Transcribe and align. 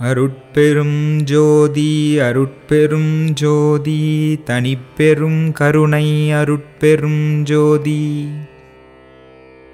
அருட்பெரும் 0.00 1.22
ஜோதி 1.22 2.18
அருட்பெரும் 2.18 3.30
ஜோதி 3.30 4.38
தனிப்பெரும் 4.46 5.52
கருணை 5.52 6.32
அருட்பெரும் 6.32 7.42
ஜோதி. 7.42 8.28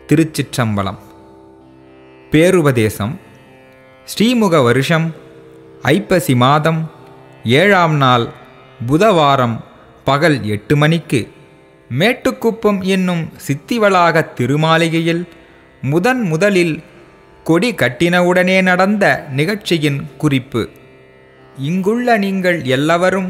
திருச்சிற்றம்பலம். 0.09 0.99
பேருபதேசம். 2.31 3.21
ஸ்ரீமுக 4.05 4.63
வருஷம் 4.63 5.15
ஐப்பசி 5.83 6.35
மாதம் 6.35 6.91
ஏழாம் 7.45 7.95
நாள் 7.95 8.27
புதவாரம் 8.89 9.61
பகல் 10.05 10.45
எட்டு 10.45 10.77
மணிக்கு. 10.77 11.29
மேட்டுக்குப்பம் 11.99 12.83
என்னும் 12.83 13.29
சித்திவளாக 13.47 14.27
திருமாளிகையில் 14.39 15.23
முதன் 15.83 16.21
முதலில் 16.21 16.83
கொடி 17.49 17.69
கட்டினவுடனே 17.81 18.63
நடந்த 18.69 19.05
நிகழ்ச்சியின் 19.39 19.99
குறிப்பு. 20.23 20.63
இங்குள்ள 21.69 22.17
நீங்கள் 22.25 22.59
எல்லவரும் 22.77 23.29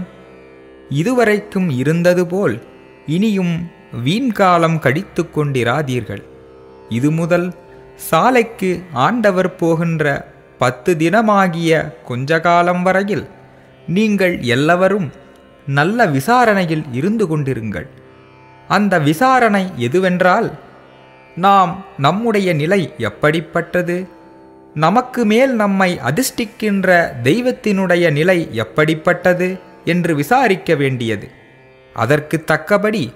இதுவரைக்கும் 1.01 1.69
இருந்தது 1.81 2.27
போல் 2.27 2.55
இனியும் 3.17 3.55
வீண்காலம் 4.07 4.79
கடித்து 4.79 5.23
கொண்டிராதீர்கள். 5.37 6.23
இது 6.89 7.11
முதல் 7.11 7.47
சாலைக்கு 8.09 8.71
ஆண்டவர் 9.07 9.51
போகின்ற 9.57 10.05
பத்து 10.59 10.93
தினமாகிய 11.03 11.71
கொஞ்ச 12.05 12.41
காலம் 12.41 12.83
வரையில் 12.83 13.25
நீங்கள் 13.87 14.37
எல்லவரும் 14.57 15.09
நல்ல 15.79 16.07
விசாரணையில் 16.17 16.85
இருந்து 16.93 17.27
கொண்டிருங்கள். 17.27 17.89
அந்த 18.69 18.95
விசாரணை 18.99 19.65
எதுவென்றால் 19.89 20.49
நாம் 21.37 21.85
நம்முடைய 21.99 22.53
நிலை 22.53 22.93
எப்படிப்பட்டது? 22.99 24.09
நமக்கு 24.75 25.25
மேல் 25.25 25.53
நம்மை 25.53 26.01
அதிர்ஷ்டிக்கின்ற 26.05 27.09
தெய்வத்தினுடைய 27.23 28.13
நிலை 28.13 28.49
எப்படிப்பட்டது 28.53 29.59
என்று 29.85 30.15
விசாரிக்க 30.15 30.75
வேண்டியது. 30.75 31.29
அதற்கு 31.95 32.45
தக்கபடி 32.47 33.13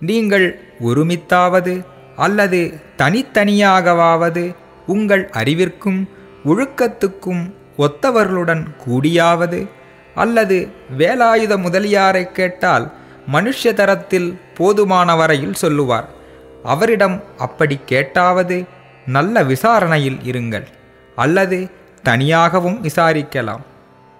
நீங்கள் 0.00 0.60
ஒருமித்தாவது 0.80 1.84
அல்லது 2.16 2.80
தனித்தனியாகவாவது 2.96 4.54
உங்கள் 4.86 5.30
அறிவிற்கும் 5.32 6.04
ஒழுக்கத்துக்கும் 6.44 7.54
ஒத்தவர்களுடன் 7.78 8.64
கூடியாவது 8.86 9.68
அல்லது 10.14 10.68
வேலாயுத 10.98 11.56
முதலியாரை 11.56 12.24
கேட்டால் 12.24 12.92
மனுஷ 13.32 13.74
தரத்தில் 13.74 14.38
போதுமான 14.54 15.16
வரையில் 15.16 15.54
சொல்லுவார். 15.54 16.16
அவரிடம் 16.62 17.22
அப்படி 17.38 17.78
கேட்டாவது 17.88 18.64
நல்ல 19.06 19.44
விசாரணையில் 19.44 20.18
இருங்கள் 20.24 20.66
அல்லது 21.16 21.70
தனியாகவும் 22.02 22.80
விசாரிக்கலாம். 22.82 23.60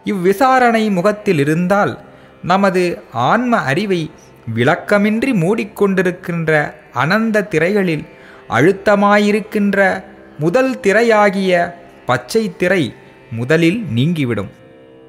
இவ்விசாரணை 0.04 0.90
முகத்தில் 0.90 1.38
இருந்தால் 1.38 1.98
நமது 2.42 3.02
ஆன்ம 3.12 3.56
அறிவை 3.56 4.10
விளக்கமின்றி 4.54 5.32
மூடிக்கொண்டிருக்கின்ற 5.32 6.72
அனந்த 6.92 7.42
திரைகளில் 7.42 8.06
அழுத்தமாயிருக்கின்ற 8.48 10.04
முதல் 10.38 10.78
திரையாகிய 10.82 11.74
பச்சை 12.06 12.56
திரை 12.56 12.94
முதலில் 13.30 13.82
நீங்கிவிடும். 13.82 14.50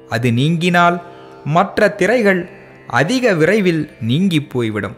அது 0.08 0.30
நீங்கினால் 0.30 1.02
மற்ற 1.44 1.88
திரைகள் 1.88 2.48
அதிக 2.86 3.34
விரைவில் 3.34 3.90
நீங்கிப் 4.00 4.50
போய்விடும். 4.50 4.96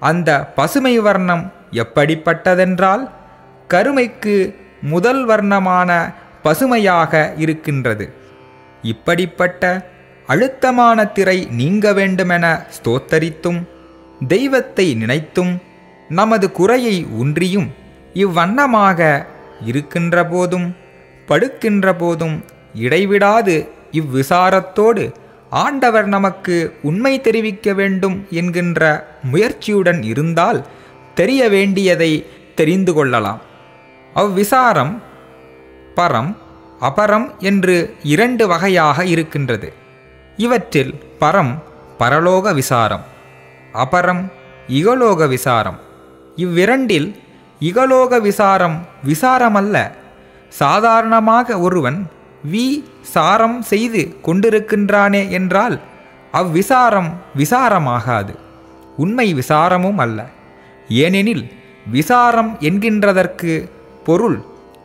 அந்த 0.00 0.44
பசுமை 0.44 1.00
வர்ணம் 1.00 1.52
எப்படிப்பட்டதென்றால் 1.74 3.04
கருமைக்கு 3.70 4.36
முதல் 4.92 5.22
வர்ணமான 5.26 5.90
பசுமையாக 6.42 7.12
இருக்கின்றது. 7.36 8.06
இப்படிப்பட்ட 8.82 9.62
அழுத்தமான 10.28 10.98
திரை 11.08 11.38
நீங்க 11.50 11.86
வேண்டுமென 11.92 12.44
ஸ்தோத்தரித்தும் 12.76 13.60
தெய்வத்தை 14.28 14.86
நினைத்தும் 14.94 15.52
நமது 16.10 16.46
குறையை 16.52 16.96
ஊன்றியும் 17.20 17.68
இவ்வண்ணமாக 18.14 19.00
இருக்கின்ற 19.70 20.24
போதும் 20.24 20.68
படுக்கின்ற 21.28 21.92
போதும் 21.96 22.36
இடைவிடாது 22.84 23.54
இவ்விசாரத்தோடு 24.00 25.04
ஆண்டவர் 25.62 26.06
நமக்கு 26.06 26.56
உண்மை 26.82 27.14
தெரிவிக்க 27.20 27.72
வேண்டும் 27.72 28.16
என்கின்ற 28.30 28.82
முயற்சியுடன் 29.32 30.00
இருந்தால் 30.02 30.60
தெரிய 31.14 31.48
வேண்டியதை 31.48 32.26
தெரிந்து 32.54 32.92
கொள்ளலாம். 32.92 33.40
அவ்விசாரம் 34.14 34.92
பரம் 35.96 36.36
அபரம் 36.80 37.38
என்று 37.38 37.94
இரண்டு 38.02 38.46
வகையாக 38.46 39.04
இருக்கின்றது. 39.04 39.72
இவற்றில் 40.36 40.94
பரம் 41.20 41.52
பரலோக 41.98 42.54
விசாரம் 42.54 43.04
அபரம் 43.74 44.22
இகலோக 44.68 45.28
விசாரம். 45.28 45.78
இவ்விரண்டில் 46.36 47.08
இகலோக 47.60 48.20
விசாரம் 48.20 48.86
விசாரமல்ல. 49.06 49.76
சாதாரணமாக 50.48 51.58
ஒருவன் 51.58 52.10
வி 52.52 52.84
சாரம் 53.02 53.62
செய்து 53.62 54.16
கொண்டிருக்கின்றானே 54.26 55.30
என்றால் 55.30 55.80
அவ்விசாரம் 56.32 57.10
விசாரமாகாது. 57.36 58.34
உண்மை 58.96 59.34
விசாரமும் 59.34 59.96
அல்ல. 59.96 60.26
ஏனெனில் 60.88 61.44
விசாரம் 61.90 62.56
என்கின்றதற்கு 62.60 63.70
பொருள் 64.04 64.44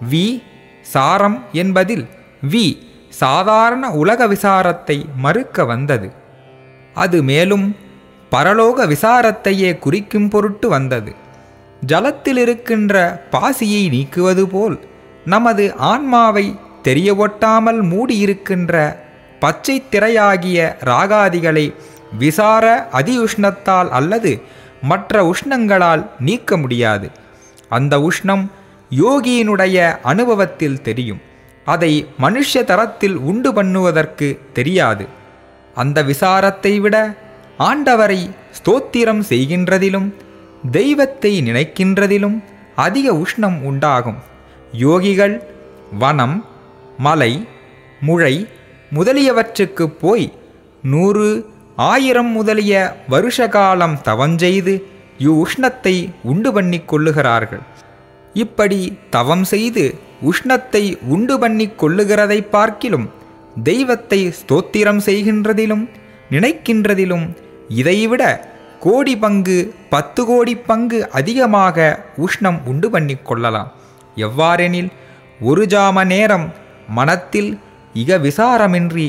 வி 0.10 0.42
சாரம் 0.82 1.44
என்பதில் 1.52 2.06
வி 2.52 2.78
சாதாரண 3.10 3.92
உலக 3.92 4.28
விசாரத்தை 4.28 5.06
மறுக்க 5.16 5.66
வந்தது. 5.66 6.12
அது 6.94 7.24
மேலும் 7.24 7.76
பரலோக 8.32 8.86
விசாரத்தையே 8.88 9.78
குறிக்கும் 9.78 10.30
பொருட்டு 10.30 10.70
வந்தது. 10.70 11.16
ஜலத்தில் 11.86 12.38
இருக்கின்ற 12.38 13.24
பாசியை 13.31 13.90
நீக்குவது 13.90 14.46
போல் 14.46 14.80
நமது 15.26 15.74
ஆன்மாவை 15.76 16.56
தெரிய 16.81 17.14
ஒட்டாமல் 17.16 17.81
மூடியிருக்கின்ற 17.81 18.96
பச்சை 19.40 19.84
திரையாகிய 19.92 20.76
ராகாதிகளை 20.80 21.74
விசார 22.18 22.88
அதி 22.92 23.20
உஷ்ணத்தால் 23.20 23.90
அல்லது 23.90 24.42
மற்ற 24.81 25.34
உஷ்ணங்களால் 25.34 26.06
நீக்க 26.19 26.57
முடியாது. 26.57 27.09
அந்த 27.69 28.07
உஷ்ணம் 28.09 28.45
யோகியினுடைய 28.90 29.97
அனுபவத்தில் 30.01 30.81
தெரியும். 30.81 31.22
அதை 31.66 32.07
மனுஷ 32.22 32.63
தரத்தில் 32.63 33.16
உண்டு 33.16 33.53
பண்ணுவதற்கு 33.53 34.39
தெரியாது. 34.53 35.06
அந்த 35.75 36.03
விசாரத்தை 36.03 36.79
விட 36.79 37.16
ஆண்டவரை 37.59 38.29
ஸ்தோத்திரம் 38.59 39.22
செய்கின்றதிலும் 39.29 40.13
தெய்வத்தை 40.72 41.41
நினைக்கின்றதிலும் 41.41 42.44
அதிக 42.75 43.13
உஷ்ணம் 43.13 43.62
உண்டாகும். 43.62 44.18
யோகிகள் 44.78 45.41
வனம் 46.00 46.45
மலை 46.97 47.47
முழை 48.01 48.47
முதலியவற்றுக்கு 48.94 49.85
போய் 49.88 50.34
நூறு 50.81 51.45
ஆயிரம் 51.88 52.31
முதலிய 52.38 52.73
வருஷ 53.07 53.47
காலம் 53.47 53.95
தவஞ்செய்து 54.07 54.73
இவ்வுஷ்ணத்தை 55.25 55.94
உண்டு 56.31 56.50
பண்ணி 56.53 56.79
கொள்ளுகிறார்கள். 56.91 57.62
இப்படி 58.35 58.79
தவம் 59.16 59.45
செய்து 59.51 59.84
உஷ்ணத்தை 60.29 60.84
உண்டு 61.13 61.35
பண்ணி 61.39 61.68
கொள்ளுகிறதை 61.81 62.39
பார்க்கிலும் 62.56 63.07
தெய்வத்தை 63.63 64.19
ஸ்தோத்திரம் 64.39 65.01
செய்கின்றதிலும் 65.07 65.85
நினைக்கின்றதிலும் 66.31 67.25
இதைவிட 67.79 68.23
கோடி 68.85 69.13
பங்கு 69.18 69.57
பத்து 69.94 70.22
கோடி 70.25 70.53
பங்கு 70.69 71.00
அதிகமாக 71.19 71.88
உஷ்ணம் 72.25 72.59
உண்டு 72.72 72.88
பண்ணி 72.89 73.16
கொள்ளலாம். 73.29 73.72
எவ்வாறெனில் 74.25 74.91
ஒரு 75.41 75.63
ஜாம 75.66 76.06
நேரம் 76.13 76.47
மனத்தில் 76.97 77.51
இக 77.94 78.18
விசாரமின்றி 78.27 79.07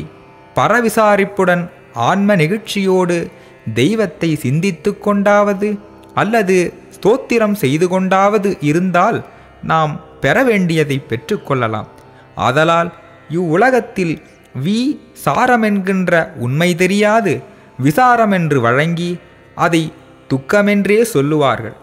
பரவிசாரிப்புடன் 0.57 1.65
ஆன்ம 1.95 2.37
நெகிழ்ச்சியோடு 2.37 3.31
தெய்வத்தை 3.75 4.35
சிந்தித்து 4.35 4.99
கொண்டாவது 4.99 5.79
அல்லது 6.15 6.73
ஸ்தோத்திரம் 7.01 7.53
செய்து 7.53 7.89
கொண்டாவது 7.89 8.57
இருந்தால் 8.61 9.25
நாம் 9.63 10.01
பெற 10.21 10.43
வேண்டியதை 10.43 11.03
பெற்றுக்கொள்ளலாம் 11.09 11.87
ஆதலால் 12.35 12.93
இவ்வுலகத்தில் 13.29 14.23
வி 14.65 14.99
சாரமென்கின்ற 15.25 16.33
உண்மை 16.35 16.75
தெரியாது. 16.75 17.43
விசாரமென்று 17.85 18.57
வழங்கி 18.57 19.19
அதை 19.55 19.93
துக்கமென்றே 20.29 21.03
சொல்லுவார்கள். 21.03 21.75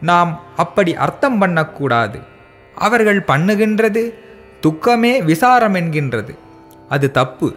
நாம் 0.00 0.40
அப்படி 0.56 0.94
அர்த்தம் 0.94 1.38
பண்ணக்கூடாது. 1.38 2.18
அவர்கள் 2.74 3.20
பண்ணுகின்றது 3.20 4.14
துக்கமே 4.62 5.24
விசாரம் 5.24 5.74
என்கின்றது. 5.74 6.38
அது 6.88 7.10
தப்பு. 7.10 7.54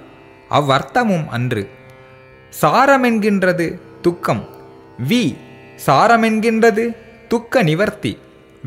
அவ்வர்த்தமும் 0.49 1.27
அன்று. 1.27 1.69
சாரமென்கின்றது 2.61 3.79
துக்கம். 4.01 4.47
வி 5.07 5.37
சாரமென்கின்றது 5.85 6.95
துக்க 7.27 7.63
நிவர்த்தி. 7.63 8.17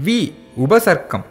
வி 0.04 0.32
உபசர்க்கம். 0.56 1.24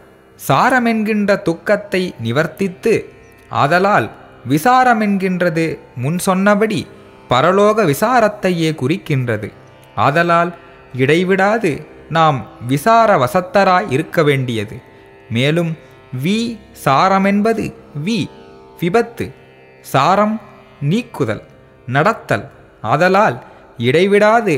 சாரமென்கின்ற 0.48 1.42
துக்கத்தை 1.42 2.14
நிவர்த்தித்து 2.24 3.04
ஆதலால் 3.48 4.10
விசாரம் 4.46 5.00
என்கின்றது 5.00 5.78
முன் 5.96 6.18
சொன்னபடி 6.18 6.86
பரலோக 7.30 7.84
விசாரத்தையே 7.84 8.70
குறிக்கின்றது. 8.82 9.52
ஆதலால் 9.94 10.54
இடைவிடாது 10.96 11.86
நாம் 12.08 12.46
விசார 12.66 13.16
வசத்தராய் 13.16 13.92
இருக்க 13.92 14.22
வேண்டியது. 14.22 14.76
மேலும் 15.30 15.76
வி 16.24 16.58
சாரமென்பது 16.84 17.74
வி 18.04 18.26
விபத்து 18.80 19.34
சாரம் 19.80 20.40
நீக்குதல். 20.80 21.42
நடத்தல். 21.92 22.44
ஆதலால் 22.82 23.36
இடைவிடாது. 23.78 24.54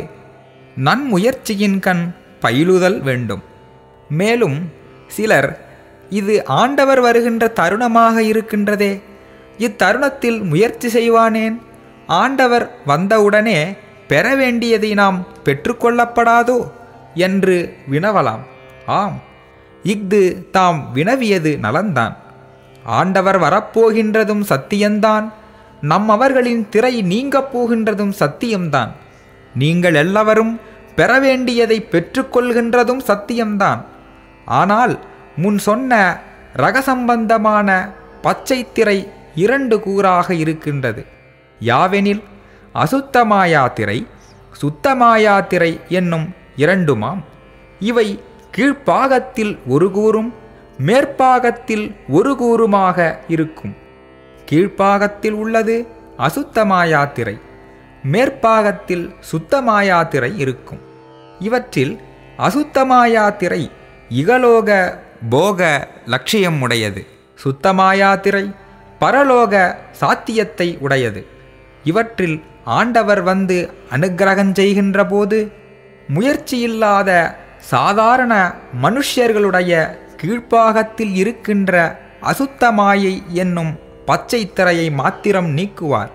நன்முயற்சியின் 0.77 1.79
கண் 1.79 2.05
பயிலுதல் 2.41 3.01
வேண்டும். 3.01 3.43
மேலும் 4.09 4.59
சிலர் 5.07 5.51
இது 6.11 6.35
ஆண்டவர் 6.45 7.01
வருகின்ற 7.01 7.53
தருணமாக 7.57 8.17
இருக்கின்றதே. 8.33 8.93
இத்தருணத்தில் 9.59 10.39
முயற்சி 10.45 10.89
செய்வானேன். 10.97 11.57
ஆண்டவர் 12.07 12.65
வந்தவுடனே 12.87 13.59
பெற 14.09 14.35
வேண்டியதை 14.35 14.95
நாம் 14.95 15.19
பெற்றுக்கொள்ளப்படாதோ 15.45 16.57
என்று 17.15 17.57
வினவலாம். 17.91 18.43
ஆம் 18.87 19.21
இஃது 19.85 20.23
தாம் 20.51 20.81
வினவியது 20.95 21.59
நலந்தான் 21.63 22.15
ஆண்டவர் 22.85 23.39
வரப்போகின்றதும் 23.41 24.45
சத்தியந்தான். 24.49 25.27
நம் 25.83 26.09
அவர்களின் 26.09 26.69
திரை 26.69 27.03
நீங்கப் 27.03 27.51
போகின்றதும் 27.53 28.13
சத்தியம்தான். 28.19 28.91
நீங்கள் 29.55 29.95
எல்லாவரும் 29.95 30.61
பெற 30.95 31.19
வேண்டியதை 31.19 31.89
பெற்றுக்கொள்கின்றதும் 31.91 33.03
சத்தியம்தான். 33.07 33.81
ஆனால் 34.45 34.99
முன் 35.37 35.59
சொன்ன 35.59 36.21
ரகசம்பந்தமான 36.57 37.69
பச்சை 38.23 38.73
திரை 38.73 39.11
இரண்டு 39.35 39.77
கூறாக 39.77 40.31
இருக்கின்றது. 40.31 41.07
யாவெனில் 41.61 42.23
அசுத்தமாயா 42.75 43.73
திரை 43.73 44.07
சுத்தமாயா 44.63 45.47
திரை 45.47 45.81
என்னும் 45.89 46.27
இரண்டுமாம். 46.57 47.21
இவை 47.79 48.23
கீழ்ப்பாகத்தில் 48.51 49.59
ஒரு 49.67 49.91
கூறும் 49.91 50.35
மேற்பாகத்தில் 50.87 51.87
ஒரு 52.09 52.37
கூறுமாக 52.37 52.99
இருக்கும். 53.29 53.75
கீழ்ப்பாகத்தில் 54.53 55.37
உள்ளது 55.43 55.87
அசுத்தமாயாத்திரை 56.19 57.41
மேற்பாகத்தில் 58.13 59.15
சுத்தமாயாத்திரை 59.31 60.37
இருக்கும். 60.37 60.81
இவற்றில் 61.39 62.01
அசுத்தமாயாத்திரை 62.39 63.71
இகலோக 64.11 64.99
போக 65.29 65.89
லட்சியம் 66.07 66.63
உடையது. 66.63 67.07
சுத்தமாயாத்திரை 67.45 68.55
பரலோக 69.01 69.75
சாத்தியத்தை 69.91 70.79
உடையது. 70.81 71.27
இவற்றில் 71.85 72.43
ஆண்டவர் 72.65 73.23
வந்து 73.23 73.71
அனுகிரகஞ்செய்கின்ற 73.91 75.09
போது 75.09 75.53
முயற்சியில்லாத 76.15 77.35
சாதாரண 77.59 78.55
மனுஷ்யர்களுடைய 78.83 79.73
கீழ்ப்பாகத்தில் 80.23 81.15
இருக்கின்ற 81.15 82.01
அசுத்தமாயை 82.23 83.27
என்னும் 83.29 83.82
பச்சை 84.07 84.53
திரையை 84.53 84.91
மாத்திரம் 84.91 85.57
நீக்குவார். 85.57 86.11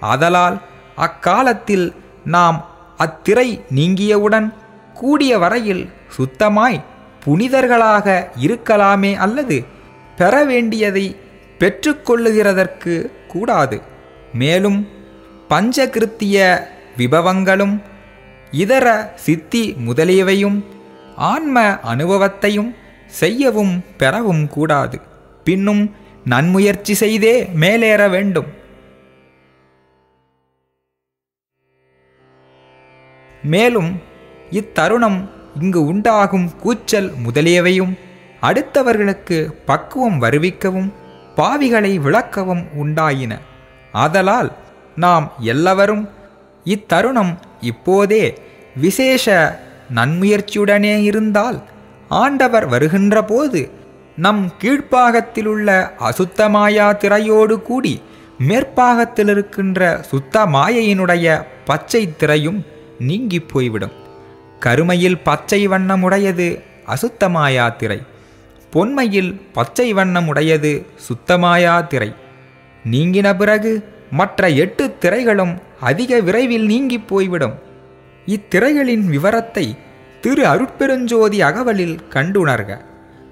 ஆதலால் 0.00 0.62
அக்காலத்தில் 0.96 1.94
நாம் 2.24 2.66
அத்திரை 2.98 3.64
நீங்கியவுடன் 3.74 4.54
கூடிய 4.94 5.38
வரையில் 5.38 5.90
சுத்தமாய் 6.16 6.84
புனிதர்களாக 7.26 8.26
இருக்கலாமே 8.40 9.16
அல்லது 9.16 9.64
பெற 10.16 10.44
வேண்டியதை 10.44 11.16
பெற்றுக்கொள்ளுகிறதற்கு 11.58 13.10
கூடாது. 13.28 13.82
மேலும் 14.34 14.88
பஞ்சகிருத்திய 15.50 16.66
விபவங்களும் 16.96 17.82
இதர 18.50 19.12
சித்தி 19.14 19.76
முதலியவையும் 19.88 20.64
ஆன்ம 21.16 21.80
அனுபவத்தையும் 21.80 22.74
செய்யவும் 23.06 23.84
பெறவும் 23.96 24.48
கூடாது. 24.48 25.00
பின்னும் 25.44 25.94
நன்முயற்சி 26.30 26.94
செய்தே 26.94 27.34
மேலேற 27.60 28.02
வேண்டும். 28.10 28.48
மேலும் 33.42 33.90
இத்தருணம் 34.50 35.18
இங்கு 35.60 35.80
உண்டாகும் 35.86 36.48
கூச்சல் 36.56 37.10
முதலியவையும் 37.26 37.92
அடுத்தவர்களுக்கு 38.42 39.38
பக்குவம் 39.66 40.18
வருவிக்கவும் 40.22 40.90
பாவிகளை 41.36 41.92
விளக்கவும் 42.06 42.64
உண்டாயின. 42.82 43.32
ஆதலால் 43.92 44.50
நாம் 44.96 45.26
எல்லாவரும் 45.52 46.04
இத்தருணம் 46.64 47.32
இப்போதே 47.60 48.24
விசேஷ 48.76 49.26
நன்முயற்சியுடனே 49.94 50.94
இருந்தால் 51.02 51.58
ஆண்டவர் 52.22 52.66
வருகின்ற 52.66 53.22
போது 53.24 53.60
நம் 54.18 54.52
கீழ்ப்பாகத்திலுள்ள 54.60 55.90
அசுத்தமாயா 56.00 56.86
திரையோடு 56.96 57.62
கூடி 57.62 58.02
மேற்பாகத்தில் 58.48 59.28
இருக்கின்ற 59.28 60.02
சுத்த 60.02 60.46
மாயையினுடைய 60.46 61.44
பச்சை 61.64 62.16
திரையும் 62.16 62.66
நீங்கி 62.98 63.40
போய்விடும். 63.40 63.92
கருமையில் 64.58 65.18
பச்சை 65.18 65.68
வண்ணமுடையது 65.68 66.62
அசுத்தமாயா 66.86 67.76
திரை. 67.76 68.02
பொன்மையில் 68.72 69.40
பச்சை 69.52 69.94
வண்ணமுடையது 69.94 70.86
சுத்தமாயா 71.08 71.86
திரை. 71.86 72.14
நீங்கின 72.90 73.36
பிறகு 73.36 73.88
மற்ற 74.10 74.48
எட்டு 74.48 74.96
திரைகளும் 75.00 75.54
அதிக 75.80 76.20
விரைவில் 76.20 76.66
நீங்கி 76.66 76.98
போய்விடும். 76.98 77.54
இத்திரைகளின் 78.26 79.06
விவரத்தை 79.06 79.76
திரு 80.20 80.44
அருட்பெருஞ்சோதி 80.44 81.40
அகவலில் 81.40 81.98
கண்டுணர்க. 82.12 82.78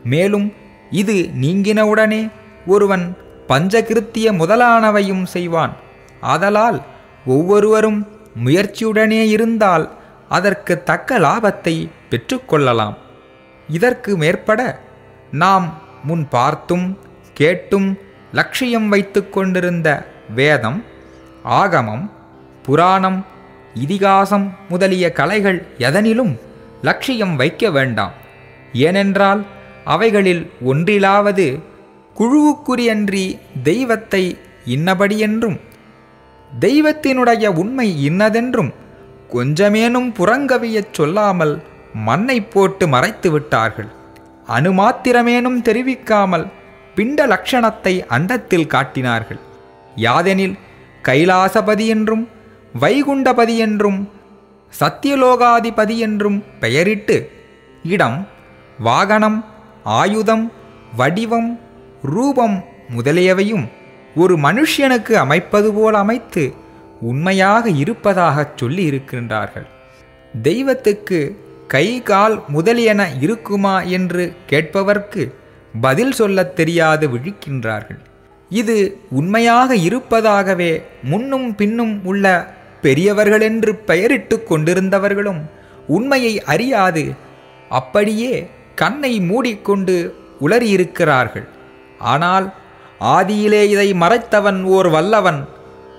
மேலும் 0.05 0.53
இது 0.91 1.31
நீங்கினவுடனே 1.41 2.31
ஒருவன் 2.67 3.17
பஞ்சகிருத்திய 3.49 4.27
முதலானவையும் 4.33 5.25
செய்வான். 5.25 5.77
ஆதலால் 6.21 6.83
ஒவ்வொருவரும் 7.27 8.09
முயற்சியுடனே 8.45 9.29
இருந்தால் 9.29 9.91
அதற்கு 10.29 10.83
தக்க 10.83 11.19
லாபத்தை 11.19 11.91
பெற்றுக்கொள்ளலாம். 12.11 12.97
இதற்கு 13.69 14.17
மேற்பட 14.17 14.81
நாம் 15.31 15.83
முன் 16.05 16.29
பார்த்தும் 16.29 16.99
கேட்டும் 17.35 17.99
லட்சியம் 18.33 18.89
வைத்து 18.89 19.31
கொண்டிருந்த 19.31 20.07
வேதம் 20.35 20.85
ஆகமம் 21.45 22.11
புராணம் 22.63 23.27
இதிகாசம் 23.75 24.53
முதலிய 24.69 25.13
கலைகள் 25.13 25.67
எதனிலும் 25.79 26.39
லட்சியம் 26.83 27.37
வைக்க 27.37 27.71
வேண்டாம். 27.71 28.13
ஏனென்றால் 28.73 29.45
அவைகளில் 29.93 30.43
ஒன்றிலாவது 30.71 31.47
குழுவுக்குரியன்றி 32.17 33.25
தெய்வத்தை 33.63 34.23
இன்னபடியென்றும் 34.75 35.57
தெய்வத்தினுடைய 36.51 37.47
உண்மை 37.63 37.89
இன்னதென்றும் 38.09 38.71
கொஞ்சமேனும் 39.33 40.09
புறங்கவியச் 40.19 40.93
சொல்லாமல் 40.93 41.55
மண்ணை 42.07 42.39
போட்டு 42.45 42.85
மறைத்து 42.89 43.29
விட்டார்கள். 43.31 43.89
அணுமாத்திரமேனும் 44.49 45.59
தெரிவிக்காமல் 45.69 46.47
பிண்ட 46.97 47.19
லட்சணத்தை 47.33 47.95
அண்டத்தில் 48.17 48.71
காட்டினார்கள். 48.75 49.41
யாதெனில் 49.97 50.57
கைலாசபதி 51.09 51.87
என்றும் 51.95 52.25
வைகுண்டபதி 52.81 53.57
என்றும் 53.57 54.01
சத்தியலோகாதிபதி 54.73 55.97
என்றும் 56.07 56.39
பெயரிட்டு 56.61 57.17
இடம் 57.95 58.19
வாகனம் 58.79 59.39
ஆயுதம் 59.87 60.53
வடிவம் 60.97 61.61
ரூபம் 62.03 62.65
முதலியவையும் 62.97 63.69
ஒரு 64.17 64.37
மனுஷனுக்கு 64.37 65.13
அமைப்பது 65.13 65.73
போல் 65.73 65.95
அமைத்து 65.95 66.55
உண்மையாக 67.01 67.71
இருப்பதாகச் 67.71 68.59
சொல்லி 68.59 68.91
இருக்கின்றார்கள் 68.91 69.67
தெய்வத்துக்கு 70.43 71.45
கை 71.69 72.03
கால் 72.03 72.45
முதலியன 72.49 73.09
இருக்குமா 73.21 73.83
என்று 73.83 74.37
கேட்பவர்க்கு 74.51 75.33
பதில் 75.81 76.13
சொல்லத் 76.13 76.57
தெரியாது 76.57 77.09
விழிக்கின்றார்கள். 77.09 77.99
இது 78.49 78.99
உண்மையாக 79.11 79.77
இருப்பதாகவே 79.77 80.83
முன்னும் 81.03 81.55
பின்னும் 81.55 82.05
உள்ள 82.05 82.55
பெரியவர்களென்று 82.83 83.73
பெயரிட்டு 83.85 84.47
கொண்டிருந்தவர்களும் 84.49 85.41
உண்மையை 85.87 86.43
அறியாது. 86.43 87.15
அப்படியே 87.69 88.51
கண்ணை 88.77 89.21
மூடிக்கொண்டு 89.21 89.97
உளறியிருக்கிறார்கள். 90.41 91.49
ஆனால் 91.99 92.47
ஆதியிலே 93.01 93.63
இதை 93.75 93.89
மறைத்தவன் 93.93 94.61
ஓர் 94.75 94.89
வல்லவன். 94.89 95.41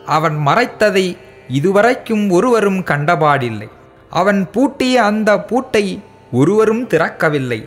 அவன் 0.06 0.38
மறைத்ததை 0.46 1.08
இதுவரைக்கும் 1.48 2.30
ஒருவரும் 2.30 2.82
கண்டபாடில்லை. 2.92 3.68
அவன் 4.10 4.42
பூட்டிய 4.52 5.04
அந்த 5.04 5.40
பூட்டை 5.50 5.86
ஒருவரும் 6.32 6.84
திறக்கவில்லை. 6.88 7.62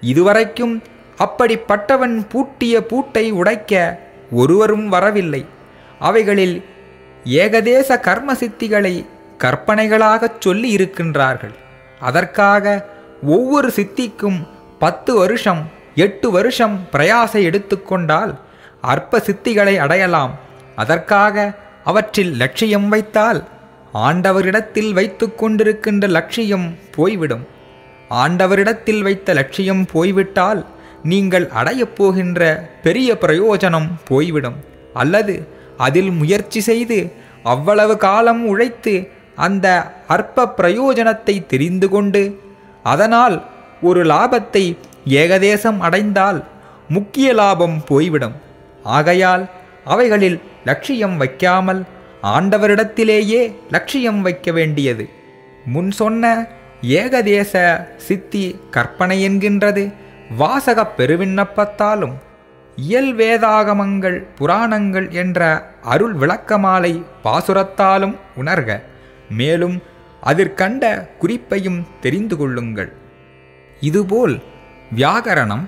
இதுவரைக்கும் 0.00 0.82
அப்படிப்பட்டவன் 1.18 2.16
பூட்டிய 2.28 2.74
பூட்டை 2.86 3.30
உடைக்க 3.30 4.00
ஒருவரும் 4.30 4.88
வரவில்லை. 4.88 5.42
அவைகளில் 5.98 6.56
ஏகதேச 7.24 8.00
கர்ம 8.00 8.32
சித்திகளை 8.32 8.94
கற்பனைகளாகச் 9.38 10.40
சொல்லி 10.40 10.68
இருக்கின்றார்கள் 10.76 11.54
அதற்காக 12.00 12.64
ஒவ்வொரு 13.26 13.68
சித்திக்கும் 13.70 14.38
பத்து 14.78 15.14
வருஷம் 15.14 15.62
எட்டு 15.94 16.30
வருஷம் 16.30 16.88
பிரயாசை 16.92 17.42
எடுத்துக்கொண்டால் 17.42 18.32
அற்ப 18.80 19.18
சித்திகளை 19.18 19.76
அடையலாம். 19.76 20.32
அதற்காக 20.76 21.54
அவற்றில் 21.84 22.36
லட்சியம் 22.36 22.88
வைத்தால் 22.88 23.44
ஆண்டவரிடத்தில் 23.94 24.92
வைத்து 24.92 25.26
கொண்டிருக்கின்ற 25.26 26.08
லட்சியம் 26.08 26.74
போய்விடும். 26.90 27.46
ஆண்டவரிடத்தில் 28.10 29.02
வைத்த 29.02 29.32
லட்சியம் 29.32 29.86
போய்விட்டால் 29.92 30.66
நீங்கள் 31.02 31.48
அடையப் 31.48 31.96
போகின்ற 31.96 32.70
பெரிய 32.82 33.18
பிரயோஜனம் 33.20 33.88
போய்விடும். 34.04 34.58
அல்லது 34.94 35.48
அதில் 35.76 36.10
முயற்சி 36.10 36.60
செய்து 36.60 37.12
அவ்வளவு 37.42 37.96
காலம் 37.96 38.46
உழைத்து 38.46 39.08
அந்த 39.36 39.66
அற்ப 40.06 40.52
பிரயோஜனத்தை 40.56 41.46
தெரிந்து 41.46 41.88
கொண்டு 41.88 42.40
அதனால் 42.82 43.44
ஒரு 43.82 44.04
லாபத்தை 44.04 44.76
ஏகதேசம் 45.08 45.78
அடைந்தால் 45.78 46.44
முக்கிய 46.88 47.32
லாபம் 47.32 47.84
போய்விடும். 47.84 48.34
ஆகையால் 48.82 49.48
அவைகளில் 49.84 50.40
லட்சியம் 50.64 51.16
வைக்காமல் 51.16 51.84
ஆண்டவரிடத்திலேயே 52.22 53.54
லட்சியம் 53.70 54.22
வைக்க 54.22 54.52
வேண்டியது. 54.52 55.08
முன் 55.64 55.90
சொன்ன 55.90 56.46
ஏகதேச 56.82 57.84
சித்தி 57.96 58.58
கற்பனை 58.70 59.28
என்கின்றது 59.28 59.92
வாசகப் 60.38 60.88
பெருவிண்ணப்பத்தாலும் 60.96 62.12
இயல் 62.76 63.16
வேதாகமங்கள் 63.16 64.26
புராணங்கள் 64.34 65.10
என்ற 65.10 65.70
அருள் 65.82 66.14
விளக்கமாலை 66.14 67.02
பாசுரத்தாலும் 67.24 68.16
உணர்க. 68.36 68.80
மேலும் 69.30 69.82
அதிற்கண்ட 70.20 71.08
குறிப்பையும் 71.18 71.86
தெரிந்து 72.00 72.36
கொள்ளுங்கள். 72.36 72.92
இதுபோல் 73.80 74.42
வியாகரணம் 74.96 75.64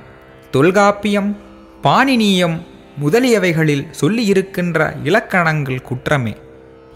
தொல்காப்பியம் 0.50 1.36
பாணினியம் 1.82 2.66
முதலியவைகளில் 3.04 3.86
சொல்லியிருக்கின்ற 4.00 4.96
இலக்கணங்கள் 5.04 5.82
குற்றமே. 5.82 6.36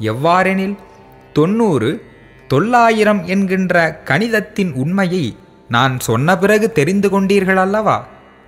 எவ்வாறெனில் 0.01 0.77
தொண்ணூறு 1.33 2.05
தொள்ளாயிரம் 2.49 3.27
என்கின்ற 3.27 4.03
கணிதத்தின் 4.05 4.73
உண்மையை 4.73 5.37
நான் 5.69 6.01
சொன்ன 6.01 6.39
பிறகு 6.39 6.73
தெரிந்து 6.73 7.09
கொண்டீர்கள் 7.09 7.57
அல்லவா? 7.57 8.07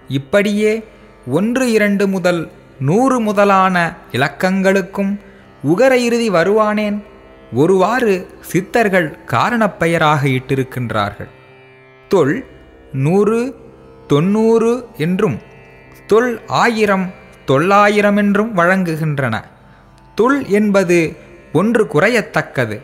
இப்படியே 0.09 0.85
ஒன்று 1.27 1.73
இரண்டு 1.73 2.09
முதல் 2.09 2.51
நூறு 2.81 3.21
முதலான 3.21 3.95
இலக்கங்களுக்கும் 4.13 5.21
உகர 5.63 5.97
இறுதி 5.97 6.31
வருவானேன்? 6.31 7.03
ஒருவாறு 7.53 8.27
சித்தர்கள் 8.41 9.25
காரணப் 9.25 9.79
பெயராக 9.79 10.27
இட்டிருக்கின்றார்கள். 10.29 11.29
தொல் 12.09 12.45
நூறு 12.95 13.55
தொண்ணூறு 14.07 14.87
என்றும் 14.97 15.39
தொல் 16.07 16.41
ஆயிரம் 16.47 17.13
தொள்ளாயிரம் 17.45 18.17
என்றும் 18.17 18.57
வழங்குகின்றன. 18.57 19.45
தொல் 20.15 20.49
என்பது 20.49 21.17
ஒன்று 21.53 21.85
குறையத்தக்கது. 21.85 22.81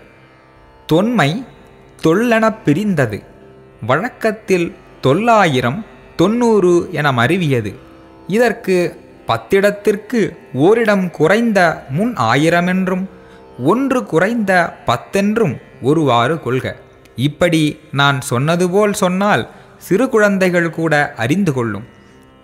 தொன்மை 0.86 1.44
தொல்லெனப் 2.02 2.62
பிரிந்தது. 2.64 3.22
வழக்கத்தில் 3.86 4.74
தொள்ளாயிரம் 5.00 5.84
தொண்ணூறு 6.16 6.88
என 6.92 7.12
மருவியது. 7.12 7.74
இதற்கு 8.26 9.00
பத்திடத்திற்கு 9.26 10.36
ஓரிடம் 10.52 11.10
குறைந்த 11.10 11.86
முன் 11.88 12.14
ஆயிரமென்றும் 12.16 13.04
ஒன்று 13.58 14.04
குறைந்த 14.04 14.76
பத்தென்றும் 14.86 15.60
ஒருவாறு 15.82 16.42
கொள்க. 16.42 16.76
இப்படி 17.16 17.80
நான் 17.92 18.20
சொன்னது 18.20 18.70
போல் 18.70 18.92
சொன்னால் 18.92 19.48
சிறு 19.86 20.06
குழந்தைகள் 20.08 20.70
கூட 20.78 20.94
அறிந்து 21.24 21.52
கொள்ளும். 21.52 21.86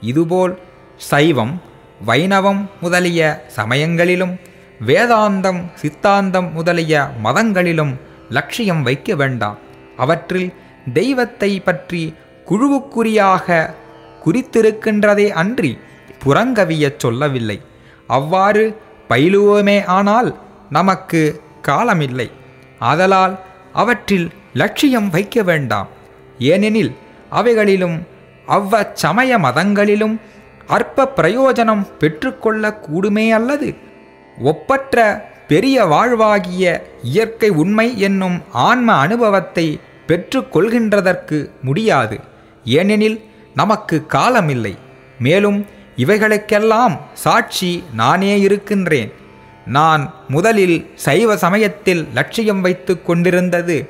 இதுபோல் 0.02 0.54
சைவம் 1.10 1.54
வைணவம் 2.08 2.62
முதலிய 2.80 3.20
சமயங்களிலும் 3.56 4.34
வேதாந்தம் 4.80 5.60
சித்தாந்தம் 5.74 6.48
முதலிய 6.52 6.94
மதங்களிலும் 7.22 7.92
லட்சியம் 8.30 8.82
வைக்க 8.82 9.14
வேண்டாம். 9.14 9.58
அவற்றில் 9.96 10.50
தெய்வத்தை 10.98 11.52
பற்றி 11.60 12.02
குழுவுக்குறியாக 12.48 13.46
குறித்திருக்கின்றதே 14.24 15.26
அன்றி 15.42 15.72
புறங்கவியச் 16.24 17.00
சொல்லவில்லை. 17.04 17.58
அவ்வாறு 18.06 18.64
பயிலுவோமே 19.08 19.78
ஆனால் 19.98 20.30
நமக்கு 20.70 21.20
காலமில்லை. 21.68 22.28
ஆதலால் 22.90 23.34
அவற்றில் 23.72 24.28
லட்சியம் 24.54 25.08
வைக்க 25.10 25.42
வேண்டாம். 25.42 25.88
ஏனெனில் 26.38 26.92
அவைகளிலும் 27.30 28.06
அவ்வச்சமய 28.48 29.38
மதங்களிலும் 29.38 30.20
அற்ப 30.66 31.12
பிரயோஜனம் 31.16 31.96
பெற்றுக்கொள்ள 31.98 32.80
கூடுமே 32.82 33.30
அல்லது? 33.30 33.74
ஒப்பற்ற 34.38 35.28
பெரிய 35.48 35.84
வாழ்வாகிய 35.84 36.82
இயற்கை 37.02 37.48
உண்மை 37.48 38.00
என்னும் 38.00 38.42
ஆன்ம 38.52 38.92
அனுபவத்தை 38.92 39.80
பெற்றுக்கொள்கின்றதற்கு 40.06 41.50
முடியாது. 41.62 42.20
ஏனெனில் 42.64 43.24
நமக்கு 43.54 44.06
காலமில்லை. 44.08 44.74
மேலும் 45.18 45.66
இவைகளுக்கெல்லாம் 45.96 46.98
சாட்சி 47.12 47.84
நானே 47.92 48.40
இருக்கின்றேன். 48.40 49.12
நான் 49.66 50.14
முதலில் 50.28 50.90
சைவ 50.94 51.36
சமயத்தில் 51.36 52.08
லட்சியம் 52.14 52.60
வைத்து 52.60 53.02
கொண்டிருந்தது. 53.02 53.88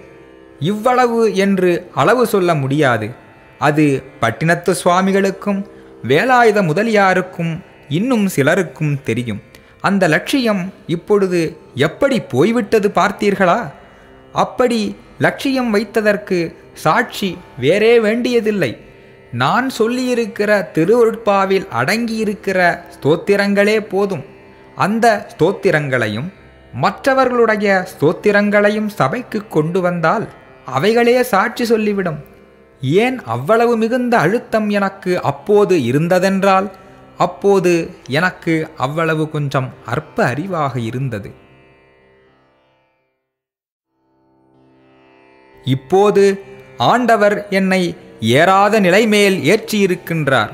இவ்வளவு 0.58 1.34
என்று 1.34 1.90
அளவு 1.94 2.26
சொல்ல 2.26 2.54
முடியாது. 2.54 3.10
அது 3.58 4.02
பட்டினத்து 4.20 4.70
சுவாமிகளுக்கும் 4.70 5.66
வேலாயுத 6.08 6.62
முதலியாருக்கும் 6.62 7.60
இன்னும் 7.88 8.28
சிலருக்கும் 8.28 9.02
தெரியும். 9.04 9.42
அந்த 9.80 10.08
லட்சியம் 10.08 10.72
இப்பொழுது 10.86 11.56
எப்படி 11.74 12.20
போய்விட்டது 12.20 12.88
பார்த்தீர்களா? 12.94 13.72
அப்படி 14.32 14.96
லட்சியம் 15.18 15.74
வைத்ததற்கு 15.74 16.54
சாட்சி 16.74 17.38
வேறே 17.58 18.00
வேண்டியதில்லை. 18.00 18.80
நான் 19.32 19.70
சொல்லியிருக்கிற 19.78 20.66
திருவருட்பாவில் 20.74 21.66
அடங்கியிருக்கிற 21.74 22.80
ஸ்தோத்திரங்களே 23.00 23.80
போதும். 23.80 24.24
அந்த 24.76 25.26
ஸ்தோத்திரங்களையும் 25.38 26.32
மற்றவர்களுடைய 26.72 27.86
ஸ்தோத்திரங்களையும் 27.92 28.86
சபைக்கு 28.86 29.48
கொண்டு 29.48 29.80
வந்தால் 29.80 30.28
அவைகளே 30.64 31.22
சாட்சி 31.22 31.64
சொல்லிவிடும். 31.64 32.34
ஏன் 32.80 33.22
அவ்வளவு 33.24 33.76
மிகுந்த 33.76 34.18
அழுத்தம் 34.18 34.68
எனக்கு 34.68 35.22
அப்போது 35.22 35.78
இருந்ததென்றால்? 35.78 36.70
அப்போது 37.16 37.90
எனக்கு 38.08 38.70
அவ்வளவு 38.76 39.30
கொஞ்சம் 39.30 39.72
அற்ப 39.86 40.24
அறிவாக 40.24 40.76
இருந்தது. 40.76 41.34
இப்போது 45.64 46.42
ஆண்டவர் 46.76 47.46
என்னை 47.48 47.96
ஏறாத 48.20 48.80
நிலைமேல் 48.80 49.36
ஏற்றியிருக்கின்றார். 49.36 50.50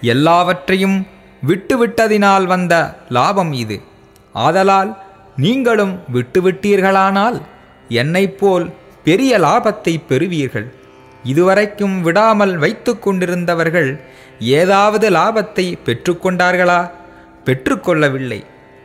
எல்லாவற்றையும் 0.00 1.06
விட்டுவிட்டதினால் 1.46 2.46
வந்த 2.46 2.98
லாபம் 3.08 3.52
இது. 3.52 3.80
ஆதலால் 4.32 4.96
நீங்களும் 5.36 6.00
விட்டுவிட்டீர்களானால் 6.12 7.40
என்னைப் 7.88 8.38
போல் 8.38 8.70
பெரிய 9.04 9.38
லாபத்தை 9.38 10.00
பெறுவீர்கள். 10.08 10.77
இதுவரைக்கும் 11.30 11.96
விடாமல் 12.02 12.54
வைத்து 12.56 12.92
கொண்டிருந்தவர்கள் 12.98 13.90
ஏதாவது 14.56 15.06
லாபத்தை 15.10 15.66
பெற்றுக்கொண்டார்களா? 15.86 16.80
பெற்றுக்கொள்ளவில்லை. 17.46 18.40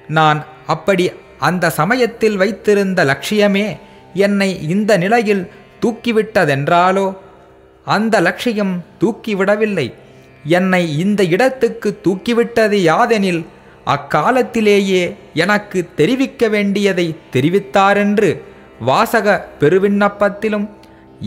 நான் 0.09 0.39
அப்படி 0.67 1.05
அந்த 1.39 1.71
சமயத்தில் 1.79 2.37
வைத்திருந்த 2.37 2.99
லட்சியமே 3.05 3.67
என்னை 4.25 4.49
இந்த 4.69 4.91
நிலையில் 4.97 5.43
தூக்கிவிட்டதென்றாலோ? 5.81 7.07
அந்த 7.87 8.15
லட்சியம் 8.19 8.73
தூக்கிவிடவில்லை. 9.01 9.87
என்னை 10.57 10.83
இந்த 10.99 11.21
இடத்துக்கு 11.35 11.89
தூக்கிவிட்டது 12.05 12.77
யாதெனில் 12.89 13.41
அக்காலத்திலேயே 13.85 15.03
எனக்கு 15.33 15.79
தெரிவிக்க 15.95 16.47
வேண்டியதை 16.47 17.07
தெரிவித்தாரென்று 17.33 18.29
வாசக 18.79 19.27
பெருவிண்ணப்பத்திலும் 19.59 20.67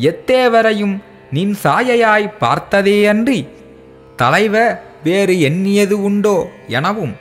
எத்தேவரையும் 0.00 0.98
நின் 1.30 1.56
சாயையாய் 1.64 2.32
பார்த்ததேயன்றி 2.40 3.48
தலைவ 4.16 4.80
வேறு 5.04 5.40
எண்ணியது 5.40 6.02
உண்டோ 6.02 6.48
எனவும் 6.68 7.16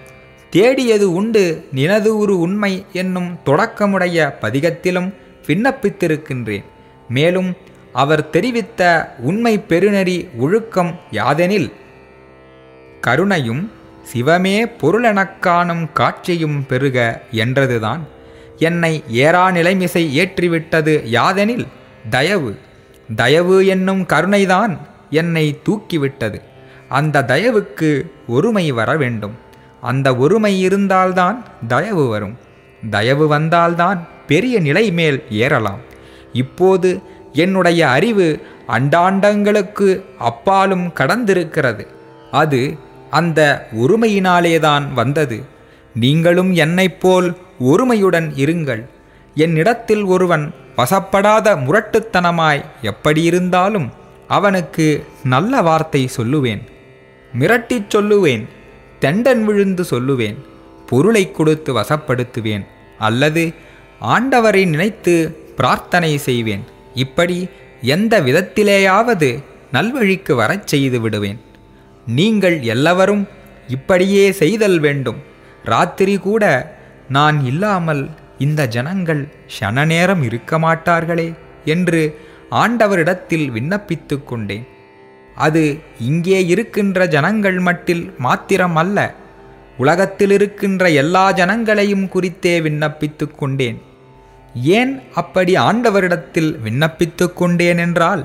தேடியது 0.50 1.14
உண்டு 1.14 1.66
நினது 1.72 2.18
ஒரு 2.18 2.40
உண்மை 2.40 2.86
என்னும் 2.94 3.40
தொடக்கமுடைய 3.46 4.34
பதிகத்திலும் 4.42 5.14
விண்ணப்பித்திருக்கின்றேன். 5.48 6.64
மேலும் 7.10 7.56
அவர் 7.94 8.30
தெரிவித்த 8.30 9.14
உண்மை 9.20 9.64
பெருநெறி 9.70 10.30
ஒழுக்கம் 10.38 11.00
யாதெனில் 11.12 11.72
கருணையும் 13.02 13.72
சிவமே 14.14 14.72
பொருளெனக் 14.82 15.40
காணும் 15.40 15.92
காட்சியும் 15.94 16.66
பெருக 16.66 17.22
என்றதுதான். 17.32 18.08
என்னை 18.58 19.04
ஏறா 19.10 19.52
நிலைமிசை 19.52 20.20
ஏற்றிவிட்டது 20.20 21.04
யாதெனில் 21.12 21.68
தயவு 22.10 22.58
தயவு 23.16 23.66
என்னும் 23.66 24.02
கருணைதான் 24.02 24.78
என்னை 25.10 25.60
தூக்கிவிட்டது. 25.66 26.42
அந்த 26.90 27.24
தயவுக்கு 27.24 28.12
ஒருமை 28.28 28.72
வர 28.72 28.98
வேண்டும். 28.98 29.36
அந்த 29.82 30.16
ஒருமை 30.16 30.62
இருந்தால்தான் 30.62 31.46
தயவு 31.68 32.08
வரும். 32.08 32.38
தயவு 32.90 33.28
வந்தால்தான் 33.28 34.08
பெரிய 34.28 34.60
நிலை 34.60 34.92
மேல் 34.92 35.24
ஏறலாம். 35.30 35.80
இப்போது 36.34 37.02
என்னுடைய 37.34 37.90
அறிவு 37.90 38.42
அண்டாண்டங்களுக்கு 38.68 40.04
அப்பாலும் 40.18 40.88
கடந்திருக்கிறது. 40.88 41.88
அது 42.32 42.78
அந்த 43.10 43.68
ஒருமையினாலேதான் 43.76 44.94
வந்தது. 44.94 45.44
நீங்களும் 45.96 46.54
என்னைப் 46.54 47.00
போல் 47.00 47.38
ஒருமையுடன் 47.60 48.30
இருங்கள். 48.36 48.86
என்னிடத்தில் 49.36 50.04
ஒருவன் 50.04 50.54
வசப்படாத 50.78 51.56
முரட்டுத்தனமாய் 51.66 52.64
எப்படி 52.82 53.22
இருந்தாலும் 53.24 53.88
அவனுக்கு 54.28 54.86
நல்ல 55.34 55.62
வார்த்தை 55.62 56.02
சொல்லுவேன். 56.18 56.62
மிரட்டிச் 57.40 57.92
சொல்லுவேன் 57.96 58.44
தெண்டன் 59.00 59.44
விழுந்து 59.44 59.84
சொல்லுவேன் 59.90 60.38
பொருளை 60.90 61.24
கொடுத்து 61.32 61.72
வசப்படுத்துவேன் 61.80 62.66
அல்லது 63.00 63.44
ஆண்டவரை 64.16 64.64
நினைத்து 64.74 65.14
பிரார்த்தனை 65.58 66.12
செய்வேன். 66.28 66.64
இப்படி 67.04 67.38
எந்த 67.96 68.14
விதத்திலேயாவது 68.22 69.30
நல்வழிக்கு 69.74 70.34
வரச் 70.42 70.68
செய்து 70.72 71.00
விடுவேன். 71.00 71.40
நீங்கள் 72.08 72.58
எல்லாவரும் 72.74 73.24
இப்படியே 73.68 74.26
செய்தல் 74.42 74.80
வேண்டும். 74.80 75.20
ராத்திரி 75.64 76.16
கூட 76.28 76.44
நான் 77.10 77.38
இல்லாமல் 77.46 78.04
இந்த 78.38 78.62
ஜனங்கள் 78.76 79.22
ஷன 79.56 79.86
நேரம் 79.86 80.24
இருக்க 80.24 80.58
மாட்டார்களே 80.60 81.28
என்று 81.74 82.02
ஆண்டவரிடத்தில் 82.64 83.48
விண்ணப்பித்து 83.56 84.24
கொண்டேன். 84.24 84.66
அது 85.36 85.64
இங்கே 86.10 86.40
இருக்கின்ற 86.46 87.08
ஜனங்கள் 87.16 87.60
மட்டில் 87.60 88.04
மாத்திரம் 88.26 88.76
அல்ல 88.76 89.00
உலகத்தில் 89.78 90.32
இருக்கின்ற 90.32 90.90
எல்லா 91.02 91.24
ஜனங்களையும் 91.34 92.06
குறித்தே 92.10 92.54
விண்ணப்பித்து 92.60 93.26
கொண்டேன். 93.36 93.80
ஏன் 94.78 94.94
அப்படி 95.22 95.54
ஆண்டவரிடத்தில் 95.70 96.52
விண்ணப்பித்து 96.66 97.26
கொண்டேன் 97.34 97.78
என்றால் 97.78 98.24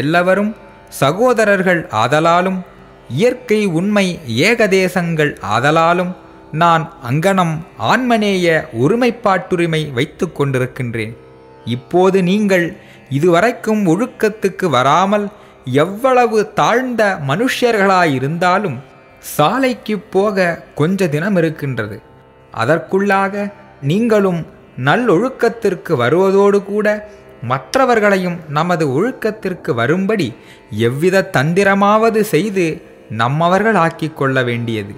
எல்லாவரும் 0.00 0.52
சகோதரர்கள் 1.00 1.82
ஆதலாலும் 2.02 2.60
இயற்கை 3.08 3.60
உண்மை 3.78 4.06
ஏகதேசங்கள் 4.48 5.32
ஆதலாலும் 5.54 6.14
நான் 6.52 6.92
அங்கனம் 7.10 7.58
ஆன்மநேய 7.78 8.68
ஒருமைப்பாட்டுரிமை 8.72 9.92
வைத்து 9.92 10.32
கொண்டிருக்கின்றேன். 10.32 11.16
இப்போது 11.64 12.22
நீங்கள் 12.22 12.76
இதுவரைக்கும் 13.08 13.86
ஒழுக்கத்துக்கு 13.86 14.66
வராமல் 14.66 15.28
எவ்வளவு 15.64 16.52
தாழ்ந்த 16.52 17.18
மனுஷர்களாயிருந்தாலும் 17.26 18.78
சாலைக்கு 19.20 19.98
போக 19.98 20.62
கொஞ்ச 20.74 21.08
தினம் 21.08 21.36
இருக்கின்றது. 21.36 22.02
அதற்குள்ளாக 22.56 23.52
நீங்களும் 23.82 24.46
நல்லொழுக்கத்திற்கு 24.84 25.92
வருவதோடு 25.96 26.64
கூட 26.64 27.08
மற்றவர்களையும் 27.42 28.38
நமது 28.48 28.84
ஒழுக்கத்திற்கு 28.88 29.70
வரும்படி 29.70 30.34
எவ்வித 30.70 31.30
தந்திரமாவது 31.32 32.20
செய்து 32.20 32.82
நம்மவர்கள் 33.10 33.74
ஆக்கிக் 33.74 34.16
கொள்ள 34.16 34.42
வேண்டியது. 34.42 34.94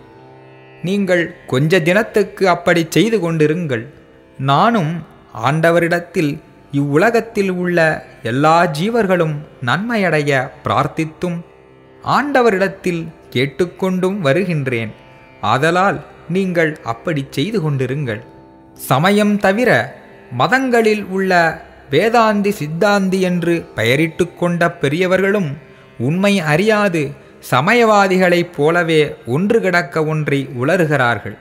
நீங்கள் 0.83 1.23
கொஞ்ச 1.47 1.81
தினத்துக்கு 1.81 2.49
அப்படி 2.49 2.83
செய்து 2.89 3.19
கொண்டிருங்கள். 3.19 3.85
நானும் 4.39 4.93
ஆண்டவரிடத்தில் 5.49 6.33
இவ்வுலகத்தில் 6.73 7.53
உள்ள 7.63 7.79
எல்லா 8.23 8.57
ஜீவர்களும் 8.79 9.37
நன்மையடைய 9.61 10.31
பிரார்த்தித்தும் 10.65 11.39
ஆண்டவரிடத்தில் 12.05 13.03
கேட்டுக்கொண்டும் 13.31 14.19
வருகின்றேன். 14.21 14.93
ஆதலால் 15.41 15.99
நீங்கள் 16.29 16.73
அப்படி 16.83 17.23
செய்து 17.31 17.59
கொண்டிருங்கள். 17.61 18.21
சமயம் 18.75 19.35
தவிர 19.39 19.71
மதங்களில் 20.33 21.05
உள்ள 21.07 21.33
வேதாந்தி 21.91 22.51
சித்தாந்தி 22.61 23.19
என்று 23.21 23.55
பெயரிட்டு 23.75 24.25
கொண்ட 24.35 24.71
பெரியவர்களும் 24.83 25.51
உண்மை 25.99 26.35
அறியாது 26.53 27.03
சமயவாதிகளைப் 27.41 28.53
போலவே 28.57 29.01
ஒன்று 29.27 29.61
கிடக்க 29.61 30.05
ஒன்றை 30.05 30.41
உளறுகிறார்கள். 30.61 31.37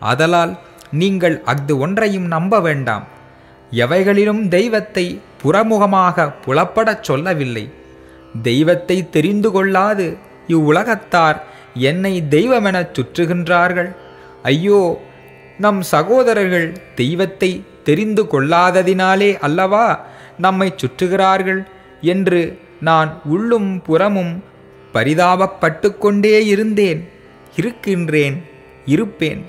ஆதலால் 0.00 0.52
நீங்கள் 1.00 1.36
அஃது 1.44 1.74
ஒன்றையும் 1.78 2.26
நம்ப 2.26 2.60
வேண்டாம். 2.60 3.04
எவைகளிலும் 3.72 4.42
தெய்வத்தை 4.48 5.20
புறமுகமாக 5.42 6.32
புலப்படச் 6.44 7.06
சொல்லவில்லை. 7.08 7.64
தெய்வத்தை 8.42 8.98
தெரிந்து 9.10 9.50
கொள்ளாது 9.50 10.06
இவ்வுலகத்தார் 10.48 11.38
என்னை 11.74 12.14
தெய்வமெனச் 12.30 12.94
சுற்றுகின்றார்கள். 12.96 13.90
ஐயோ 14.42 14.82
நம் 15.58 15.80
சகோதரர்கள் 15.94 16.68
தெய்வத்தை 16.94 17.50
தெரிந்து 17.84 18.22
கொள்ளாததினாலே 18.32 19.30
அல்லவா 19.46 19.86
நம்மை 20.38 20.68
சுற்றுகிறார்கள் 20.76 21.60
என்று 22.00 22.40
நான் 22.80 23.10
உள்ளும் 23.24 23.70
புறமும் 23.82 24.34
பரிதாபப்பட்டு 24.94 25.98
கொண்டே 25.98 26.46
இருந்தேன். 26.46 27.08
இருக்கின்றேன் 27.56 28.44
இருப்பேன். 28.86 29.44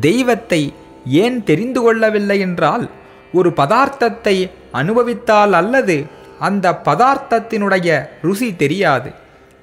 தெய்வத்தை 0.00 0.72
ஏன் 1.06 1.44
தெரிந்து 1.44 1.82
கொள்ளவில்லை 1.82 2.38
என்றால் 2.40 2.90
ஒரு 3.32 3.52
பதார்த்தத்தை 3.56 4.50
அனுபவித்தால் 4.72 5.52
அல்லது 5.52 6.06
அந்த 6.38 6.80
பதார்த்தத்தினுடைய 6.84 8.08
ருசி 8.22 8.56
தெரியாது. 8.56 9.10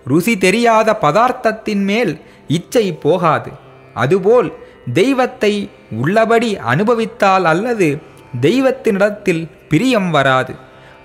ருசி 0.05 0.37
தெரியாத 0.37 0.97
பதார்த்தத்தின் 1.01 1.83
மேல் 1.83 2.19
இச்சை 2.47 2.93
போகாது. 2.93 3.51
அதுபோல் 3.93 4.53
தெய்வத்தை 4.93 5.69
உள்ளபடி 5.91 6.57
அனுபவித்தால் 6.57 7.45
அல்லது 7.45 7.97
தெய்வத்தினிடத்தில் 8.41 9.47
பிரியம் 9.69 10.09
வராது. 10.11 10.53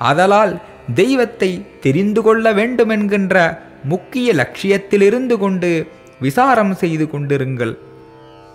அதலால் 0.00 0.54
தெய்வத்தை 0.94 1.66
தெரிந்து 1.81 2.22
கொள்ள 2.22 2.52
வேண்டுமென்கின்ற 2.52 3.66
முக்கிய 3.84 4.32
லட்சியத்திலிருந்து 4.32 5.38
கொண்டு 5.38 5.86
விசாரம் 6.20 6.74
செய்து 6.74 7.04
கொண்டிருங்கள். 7.04 7.78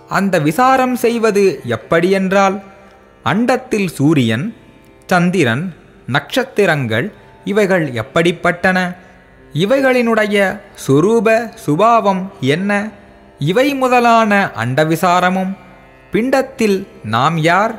அந்த 0.08 0.38
விசாரம் 0.38 0.96
செய்வது 0.96 1.60
எப்படியென்றால் 1.64 2.62
அண்டத்தில் 3.24 3.86
சூரியன் 3.86 4.54
சந்திரன் 5.06 5.74
நட்சத்திரங்கள் 6.06 7.12
இவைகள் 7.44 7.92
எப்படிப்பட்டன? 7.92 8.96
இவைகளினுடைய 9.52 10.60
சொரூப 10.86 11.54
சுபாவம் 11.54 12.32
என்ன? 12.40 12.90
இவை 13.38 13.74
முதலான 13.74 14.50
அண்டவிசாரமும் 14.64 15.56
பிண்டத்தில் 16.12 16.86
நாம் 17.04 17.38
யார்? 17.38 17.74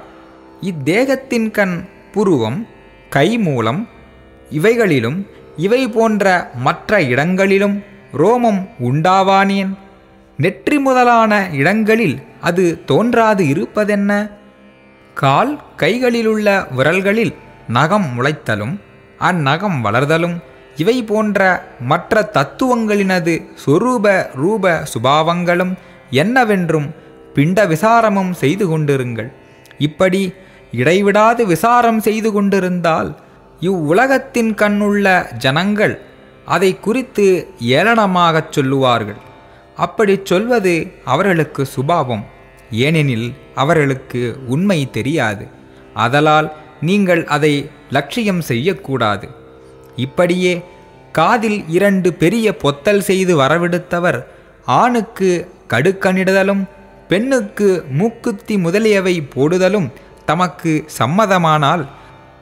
இத்தேகத்தின் 0.61 1.51
கண் 1.51 1.85
புருவம் 2.11 2.67
கை 3.09 3.37
மூலம் 3.37 3.87
இவைகளிலும் 4.49 5.27
இவை 5.57 5.87
போன்ற 5.87 6.51
மற்ற 6.55 7.01
இடங்களிலும் 7.01 7.83
ரோமம் 8.17 8.61
உண்டாவானேன்? 8.83 9.71
நெற்றி 10.37 10.77
முதலான 10.79 11.49
இடங்களில் 11.51 12.17
அது 12.41 12.81
தோன்றாது 12.85 13.43
இருப்பதென்ன? 13.45 14.11
கால் 15.13 15.59
கைகளிலுள்ள 15.77 16.67
விரல்களில் 16.77 17.33
நகம் 17.67 18.07
முளைத்தலும் 18.17 18.75
அந்நகம் 19.19 19.77
வளர்தலும் 19.83 20.35
இவை 20.75 21.03
போன்ற 21.03 21.67
மற்ற 21.79 22.29
தத்துவங்களினது 22.33 23.33
சொரூப 23.65 24.27
ரூப 24.35 24.83
சுபாவங்களும் 24.93 25.73
என்னவென்றும் 26.09 26.93
பிண்ட 27.35 27.67
விசாரமும் 27.67 28.31
செய்து 28.31 28.65
கொண்டிருங்கள். 28.67 29.29
இப்படி 29.77 30.33
இடைவிடாது 30.71 31.45
விசாரம் 31.45 31.99
செய்து 31.99 32.31
கொண்டிருந்தால் 32.31 33.19
இவ்வுலகத்தின் 33.59 34.53
கண்ணுள்ள 34.53 35.35
ஜனங்கள் 35.37 36.01
அதை 36.45 36.79
குறித்து 36.79 37.47
ஏளனமாகச் 37.59 38.51
சொல்லுவார்கள். 38.51 39.17
அப்படிச் 39.75 40.25
சொல்வது 40.25 40.91
அவர்களுக்கு 41.03 41.65
சுபாவம். 41.65 42.25
ஏனெனில் 42.71 43.33
அவர்களுக்கு 43.55 44.37
உண்மை 44.47 44.89
தெரியாது. 44.91 45.47
அதலால் 45.95 46.51
நீங்கள் 46.81 47.25
அதை 47.25 47.69
லட்சியம் 47.89 48.41
செய்யக்கூடாது. 48.41 49.29
இப்படியே 49.95 50.63
காதில் 51.11 51.67
இரண்டு 51.67 52.13
பெரிய 52.13 52.57
பொத்தல் 52.57 53.01
செய்து 53.01 53.39
வரவிடுத்தவர் 53.39 54.25
ஆணுக்கு 54.65 55.49
கடுக்கணிடுதலும் 55.69 56.63
பெண்ணுக்கு 57.07 57.85
மூக்குத்தி 57.89 58.57
முதலியவை 58.57 59.27
போடுதலும் 59.35 59.91
தமக்கு 60.25 60.85
சம்மதமானால் 60.97 61.87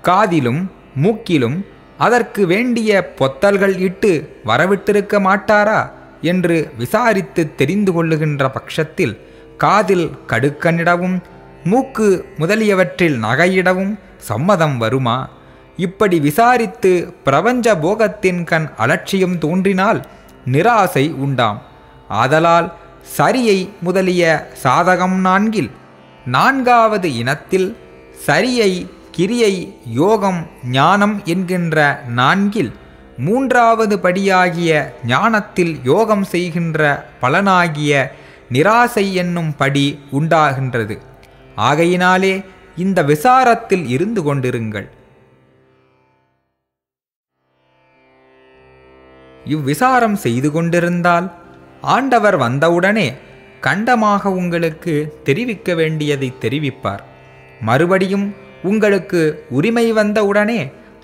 காதிலும் 0.02 0.72
மூக்கிலும் 0.96 1.66
அதற்கு 1.98 2.48
வேண்டிய 2.48 3.14
பொத்தல்கள் 3.18 3.80
இட்டு 3.80 4.42
வரவிட்டிருக்க 4.46 5.20
மாட்டாரா 5.20 5.90
என்று 6.22 6.72
விசாரித்து 6.78 7.56
தெரிந்து 7.56 7.92
கொள்ளுகின்ற 7.92 8.50
பட்சத்தில் 8.50 9.20
காதில் 9.58 10.12
கடுக்கனிடவும் 10.28 11.18
மூக்கு 11.66 12.26
முதலியவற்றில் 12.38 13.24
நகையிடவும் 13.24 14.00
சம்மதம் 14.18 14.78
வருமா? 14.78 15.30
இப்படி 15.78 16.20
விசாரித்து 16.20 17.14
பிரபஞ்ச 17.24 17.76
போகத்தின் 17.76 18.44
கண் 18.44 18.70
அலட்சியம் 18.78 19.38
தோன்றினால் 19.38 20.06
நிராசை 20.52 21.14
உண்டாம். 21.14 21.62
ஆதலால் 22.08 22.72
சரியை 23.02 23.70
முதலிய 23.82 24.48
சாதகம் 24.64 25.16
நான்கில் 25.20 25.72
நான்காவது 26.26 27.16
இனத்தில் 27.16 27.78
சரியை 28.14 28.88
கிரியை 29.16 29.54
யோகம் 29.86 30.40
ஞானம் 30.72 31.16
என்கின்ற 31.24 31.78
நான்கில் 32.20 32.72
மூன்றாவது 33.18 33.96
படியாகிய 33.98 34.72
ஞானத்தில் 35.08 35.74
யோகம் 35.84 36.24
செய்கின்ற 36.24 37.08
பலனாகிய 37.22 37.92
நிராசை 38.52 39.06
என்னும் 39.14 39.52
படி 39.56 39.86
உண்டாகின்றது. 40.12 40.96
ஆகையினாலே 41.56 42.34
இந்த 42.78 43.00
விசாரத்தில் 43.04 43.86
இருந்து 43.88 44.22
கொண்டிருங்கள். 44.24 44.88
இவ்விசாரம் 49.46 50.18
செய்து 50.26 50.52
கொண்டிருந்தால் 50.52 51.28
ஆண்டவர் 51.82 52.38
வந்தவுடனே 52.38 53.08
கண்டமாக 53.62 54.24
உங்களுக்கு 54.42 54.94
தெரிவிக்க 55.24 55.74
வேண்டியதை 55.74 56.34
தெரிவிப்பார். 56.42 57.04
மறுபடியும் 57.62 58.28
உங்களுக்கு 58.70 59.22
உரிமை 59.58 59.86
வந்தவுடனே 59.92 60.60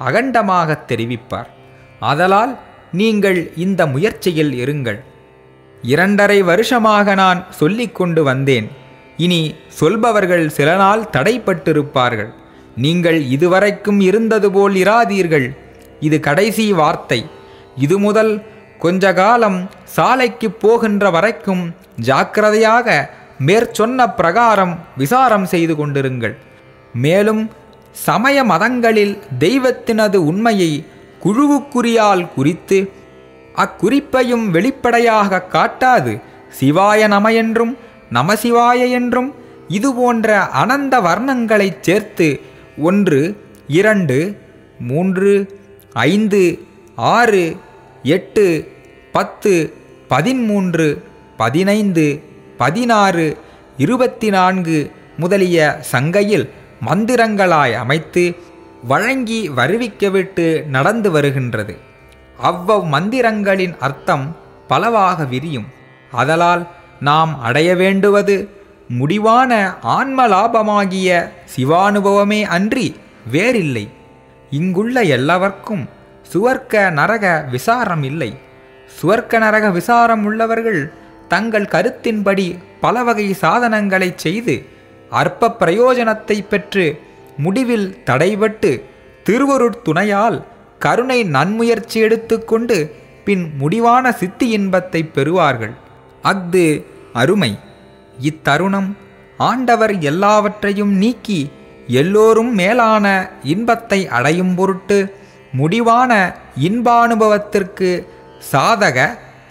அகண்டமாக 0.08 0.78
தெரிவிப்பார். 0.89 1.50
ஆதலால் 2.10 2.54
நீங்கள் 2.91 3.39
இந்த 3.65 3.82
முயற்சியில் 3.93 4.54
இருங்கள். 4.63 5.00
இரண்டரை 5.84 6.39
வருஷமாக 6.50 7.13
நான் 7.24 7.39
சொல்லிக் 7.60 7.98
கொண்டு 8.00 8.22
வந்தேன். 8.24 8.67
இனி 9.26 9.41
சொல்பவர்கள் 9.80 10.45
சில 10.58 10.69
நாள் 10.76 11.10
தடைப்பட்டிருப்பார்கள். 11.15 12.32
நீங்கள் 12.86 13.19
இதுவரைக்கும் 13.36 14.00
இருந்தது 14.00 14.50
போல் 14.52 14.76
இராதீர்கள். 14.76 15.48
இது 16.08 16.17
கடைசி 16.19 16.65
வார்த்தை. 16.74 17.19
இது 17.86 17.95
முதல் 18.00 18.34
கொஞ்ச 18.84 19.13
காலம் 19.13 19.58
சாலைக்கு 19.95 20.50
போகின்ற 20.63 21.06
வரைக்கும் 21.15 21.63
ஜாக்கிரதையாக 22.10 22.88
மேற்சொன்ன 23.48 24.06
பிரகாரம் 24.19 24.74
விசாரம் 25.02 25.45
செய்து 25.45 25.74
கொண்டிருங்கள். 25.76 26.36
மேலும் 26.95 27.41
சமய 28.06 28.38
மதங்களில் 28.43 29.13
தெய்வத்தினது 29.39 30.17
உண்மையை 30.23 30.71
குழுவுக்குறியால் 31.23 32.23
குறித்து 32.36 32.80
அக்குறிப்பையும் 33.56 34.45
வெளிப்படையாக 34.49 35.45
காட்டாது 35.54 36.13
சிவாய 36.60 37.08
நம 37.08 37.32
என்றும் 37.34 37.73
நமசிவாய 38.13 38.82
என்றும் 38.91 39.30
இதுபோன்ற 39.69 40.30
அனந்த 40.54 40.95
வர்ணங்களைச் 41.02 41.82
சேர்த்து 41.82 42.28
ஒன்று 42.82 43.19
இரண்டு 43.71 44.17
மூன்று 44.82 45.34
ஐந்து 46.06 46.41
ஆறு 47.13 47.43
எட்டு 48.13 48.45
பத்து 49.13 49.54
பதிமூன்று 50.10 50.88
பதினைந்து 51.38 52.06
பதினாறு 52.58 53.25
இருபத்தி 53.78 54.30
நான்கு 54.30 54.78
முதலிய 55.17 55.60
சங்கையில் 55.91 56.47
மந்திரங்களாய் 56.85 57.73
அமைத்து 57.73 58.35
வழங்கி 58.83 59.49
வருவிக்கவிட்டு 59.49 60.65
நடந்து 60.65 61.11
வருகின்றது. 61.11 61.77
அவ்வவ் 62.43 62.85
மந்திரங்களின் 62.91 63.77
அர்த்தம் 63.77 64.35
பலவாக 64.67 65.25
விரியும். 65.25 65.65
அதலால் 66.17 66.67
நாம் 66.99 67.41
அடைய 67.41 67.75
வேண்டுவது 67.75 68.49
முடிவான 68.87 69.73
ஆன்ம 69.81 70.27
லாபமாகிய 70.27 71.29
சிவானுபவமே 71.57 72.41
அன்றி 72.43 72.95
வேறில்லை. 73.31 73.89
இங்குள்ள 74.49 75.01
எல்லாவர்க்கும் 75.01 75.89
சுவர்க்க 76.33 76.89
நரக 76.89 77.45
விசாரம் 77.51 78.03
இல்லை. 78.03 78.37
சுவர்க்க 79.01 79.37
நரக 79.37 79.69
விசாரம் 79.69 80.25
உள்ளவர்கள் 80.25 80.93
தங்கள் 81.27 81.63
கருத்தின்படி 81.63 82.57
பல 82.81 83.03
வகை 83.03 83.35
சாதனங்களைச் 83.41 84.15
செய்து 84.15 84.65
அற்ப 85.10 85.52
பிரயோஜனத்தை 85.60 86.38
பெற்று 86.48 86.86
முடிவில் 87.38 87.98
தடைபட்டு 88.06 88.72
திருவருட்துணையால் 89.26 90.38
கருணை 90.80 91.24
நன்முயற்சி 91.24 92.00
எடுத்துக்கொண்டு 92.00 92.78
பின் 93.24 93.52
முடிவான 93.58 94.12
சித்தி 94.12 94.48
இன்பத்தை 94.50 95.10
பெறுவார்கள். 95.15 95.74
அஃது 96.24 96.65
அருமை. 97.13 97.60
இத்தருணம் 98.22 98.89
ஆண்டவர் 99.38 100.00
எல்லாவற்றையும் 100.02 100.93
நீக்கி 100.98 101.52
எல்லோரும் 101.88 102.52
மேலான 102.54 103.06
இன்பத்தை 103.43 104.08
அடையும் 104.08 104.56
பொருட்டு 104.56 104.98
முடிவான 105.52 106.12
இன்பானுபவத்திற்கு 106.58 107.89
சாதக 108.52 108.98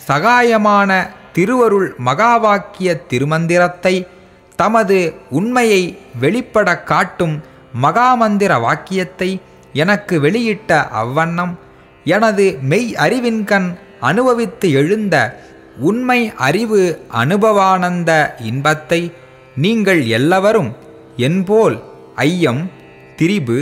சகாயமான 0.08 0.90
திருவருள் 1.32 1.88
மகாவாக்கிய 2.04 3.00
திருமந்திரத்தை 3.10 3.94
தமது 4.58 5.14
உண்மையை 5.30 5.82
வெளிப்பட 6.20 6.82
காட்டும் 6.82 7.34
மகாமந்திர 7.82 8.60
வாக்கியத்தை 8.60 9.40
எனக்கு 9.72 10.20
வெளியிட்ட 10.20 10.88
அவ்வண்ணம் 10.94 11.54
எனது 12.04 12.58
மெய் 12.62 12.94
அறிவின்கண் 12.98 13.68
அனுபவித்து 14.00 14.70
எழுந்த 14.72 15.16
உண்மை 15.78 16.32
அறிவு 16.36 16.80
அனுபவானந்த 17.14 18.10
இன்பத்தை 18.42 19.12
நீங்கள் 19.56 20.06
எல்லாவரும் 20.06 20.70
என்போல் 21.16 21.76
ஐயம் 22.14 22.62
திரிபு 23.16 23.58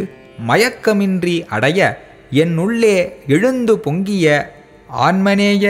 மயக்கமின்றி 0.48 1.46
அடைய 1.46 1.80
என்னுள்ளே 2.30 2.96
எழுந்து 3.26 3.78
பொங்கிய 3.78 4.26
ஆன்மநேய 5.00 5.66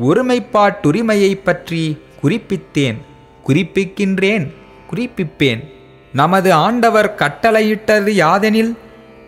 ஒருமைப்பாட்டுரிமையைப் 0.00 1.44
பற்றி 1.44 1.82
குறிப்பித்தேன் 2.22 2.98
குறிப்பிக்கின்றேன். 3.46 4.46
குறிப்பிப்பேன். 4.90 5.62
நமது 6.12 6.52
ஆண்டவர் 6.52 7.14
கட்டளையிட்டது 7.14 8.12
யாதெனில் 8.22 8.72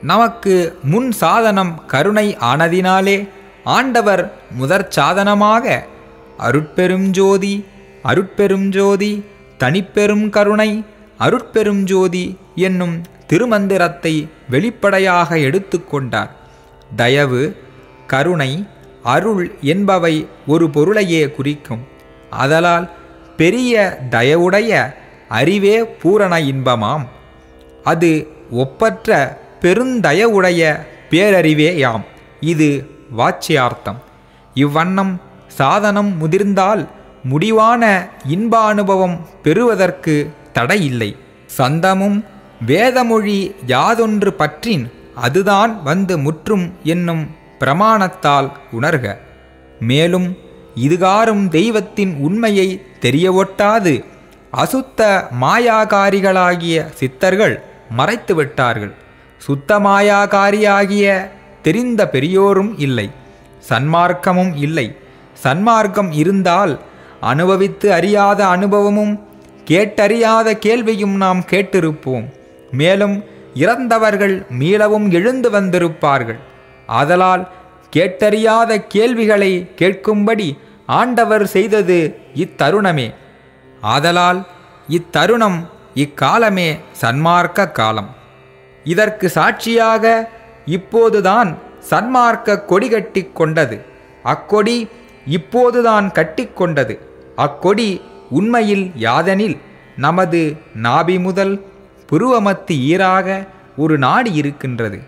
நமக்கு 0.02 0.78
முன் 0.82 1.12
சாதனம் 1.12 1.82
கருணை 1.86 2.36
ஆனதினாலே 2.36 3.28
ஆண்டவர் 3.64 4.32
முதற் 4.50 4.90
சாதனமாக 4.90 5.84
அருட்பெரும் 6.38 7.08
ஜோதி 7.10 7.64
அருட்பெரும் 8.04 8.68
ஜோதி 8.68 9.24
தனிப்பெரும் 9.58 10.28
கருணை 10.28 10.84
அருட்பெரும் 11.20 11.82
ஜோதி 11.82 12.38
என்னும் 12.54 12.96
திருமந்திரத்தை 13.32 14.14
வெளிப்படையாக 14.50 15.36
எடுத்துக்கொண்டார் 15.38 16.32
தயவு 16.96 17.42
கருணை 18.06 18.66
அருள் 19.02 19.44
என்பவை 19.62 20.26
ஒரு 20.46 20.70
பொருளையே 20.70 21.30
குறிக்கும். 21.30 21.84
அதலால் 22.30 22.88
பெரிய 23.36 23.98
தயவுடைய 24.10 24.72
அறிவே 25.38 25.76
பூரண 26.00 26.34
இன்பமாம். 26.52 27.04
அது 27.90 28.10
ஒப்பற்ற 28.62 29.08
பெருந்தயவுடைய 29.62 30.62
பேரறிவே 31.10 31.70
யாம் 31.84 32.04
இது 32.52 32.68
வாட்சியார்த்தம் 33.18 34.00
இவ்வண்ணம் 34.54 35.12
சாதனம் 35.58 36.10
முதிர்ந்தால் 36.20 36.82
முடிவான 37.30 37.82
இன்ப 38.36 38.54
அனுபவம் 38.72 39.16
பெறுவதற்கு 39.42 40.14
தடையில்லை. 40.56 41.10
சந்தமும் 41.58 42.18
வேதமொழி 42.66 43.38
யாதொன்று 43.66 44.30
பற்றின் 44.40 44.84
அதுதான் 45.26 45.72
வந்து 45.88 46.14
முற்றும் 46.26 46.66
என்னும் 46.92 47.24
பிரமாணத்தால் 47.60 48.48
உணர்க. 48.78 49.06
மேலும் 49.90 50.28
இதுகாரும் 50.86 51.44
தெய்வத்தின் 51.56 52.12
உண்மையை 52.26 52.68
தெரியவொட்டாது 53.00 53.94
அசுத்த 54.56 55.24
மாயாகாரிகளாகிய 55.40 56.86
சித்தர்கள் 56.94 57.62
மறைத்து 57.90 58.34
விட்டார்கள் 58.34 58.92
சுத்த 59.38 59.78
மாயாகாரியாகிய 59.78 61.30
தெரிந்த 61.62 62.08
பெரியோரும் 62.08 62.74
இல்லை. 62.78 63.10
சன்மார்க்கமும் 63.68 64.52
இல்லை. 64.56 64.96
சன்மார்க்கம் 65.44 66.12
இருந்தால் 66.12 66.78
அனுபவித்து 67.20 67.92
அறியாத 67.92 68.46
அனுபவமும் 68.46 69.26
கேட்டறியாத 69.64 70.52
கேள்வியும் 70.58 71.16
நாம் 71.16 71.40
கேட்டிருப்போம். 71.50 72.26
மேலும் 72.70 73.24
இறந்தவர்கள் 73.54 74.46
மீளவும் 74.58 75.10
எழுந்து 75.10 75.50
வந்திருப்பார்கள். 75.50 76.40
ஆதலால் 76.86 77.48
கேட்டறியாத 77.96 78.84
கேள்விகளை 78.88 79.70
கேட்கும்படி 79.76 80.58
ஆண்டவர் 80.86 81.46
செய்தது 81.46 81.98
இத்தருணமே. 82.34 83.14
ஆதலால் 83.82 84.46
இத்தருணம் 84.88 85.58
இக்காலமே 85.94 86.78
சன்மார்க்க 87.00 87.72
காலம். 87.72 88.10
இதற்கு 88.84 89.28
சாட்சியாக 89.28 90.30
இப்போதுதான் 90.66 91.56
சன்மார்க்க 91.90 92.64
கொடி 92.64 92.88
கட்டி 92.88 93.30
கொண்டது. 93.34 93.84
அக்கொடி 94.22 94.88
இப்போதுதான் 95.26 96.12
கட்டி 96.12 96.48
கொண்டது. 96.54 96.94
அக்கொடி 97.36 98.00
உண்மையில் 98.30 98.92
யாதெனில் 98.98 99.58
நமது 99.96 100.56
நாபி 100.82 101.20
முதல் 101.20 101.64
புருவமத்து 102.12 102.74
ஈராக 102.90 103.46
ஒரு 103.76 103.98
நாடி 103.98 104.32
இருக்கின்றது. 104.32 104.98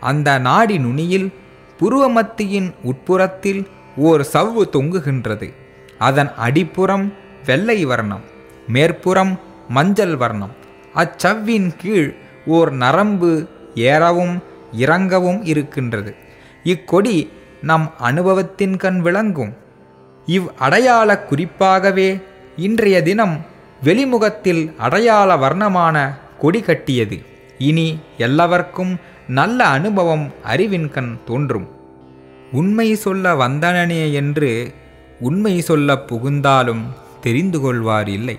அந்த 0.00 0.38
நாடி 0.38 0.78
நுனியில் 0.78 1.32
புருவமத்தியின் 1.80 2.74
உட்புறத்தில் 2.82 3.66
ஓர் 3.96 4.22
சவ்வு 4.32 4.62
தொங்குகின்றது. 4.72 5.52
அதன் 5.98 6.32
அடிப்புறம் 6.36 7.12
வெள்ளை 7.46 7.84
வர்ணம் 7.84 8.24
மேற்புறம் 8.68 9.40
மஞ்சள் 9.68 10.16
வர்ணம். 10.16 10.54
அச்சவ்வின் 10.94 11.76
கீழ் 11.76 12.14
ஓர் 12.46 12.70
நரம்பு 12.72 13.46
ஏறவும் 13.74 14.38
இறங்கவும் 14.78 15.40
இருக்கின்றது. 15.42 16.14
இக்கொடி 16.64 17.28
நம் 17.62 17.92
அனுபவத்தின் 17.98 18.76
கண் 18.76 19.00
விளங்கும். 19.00 19.52
இவ் 20.26 20.46
அடையாள 20.58 21.26
குறிப்பாகவே 21.30 22.22
இன்றைய 22.56 23.02
தினம் 23.02 23.44
வெளிமுகத்தில் 23.82 24.74
அடையாள 24.78 25.36
வர்ணமான 25.36 25.96
கொடி 26.38 26.60
கட்டியது. 26.60 27.18
இனி 27.58 27.98
எல்லாவர்க்கும் 28.18 28.96
நல்ல 29.28 29.64
அனுபவம் 29.64 30.32
அறிவின் 30.42 30.90
கண் 30.90 31.16
தோன்றும். 31.24 31.68
உண்மை 32.52 32.94
சொல்ல 32.94 33.34
வந்தனனே 33.34 34.12
என்று 34.12 34.74
உண்மை 35.20 35.60
சொல்ல 35.60 35.98
புகுந்தாலும் 35.98 36.84
தெரிந்து 37.26 37.58
கொள்வார் 37.60 38.08
இல்லை. 38.08 38.36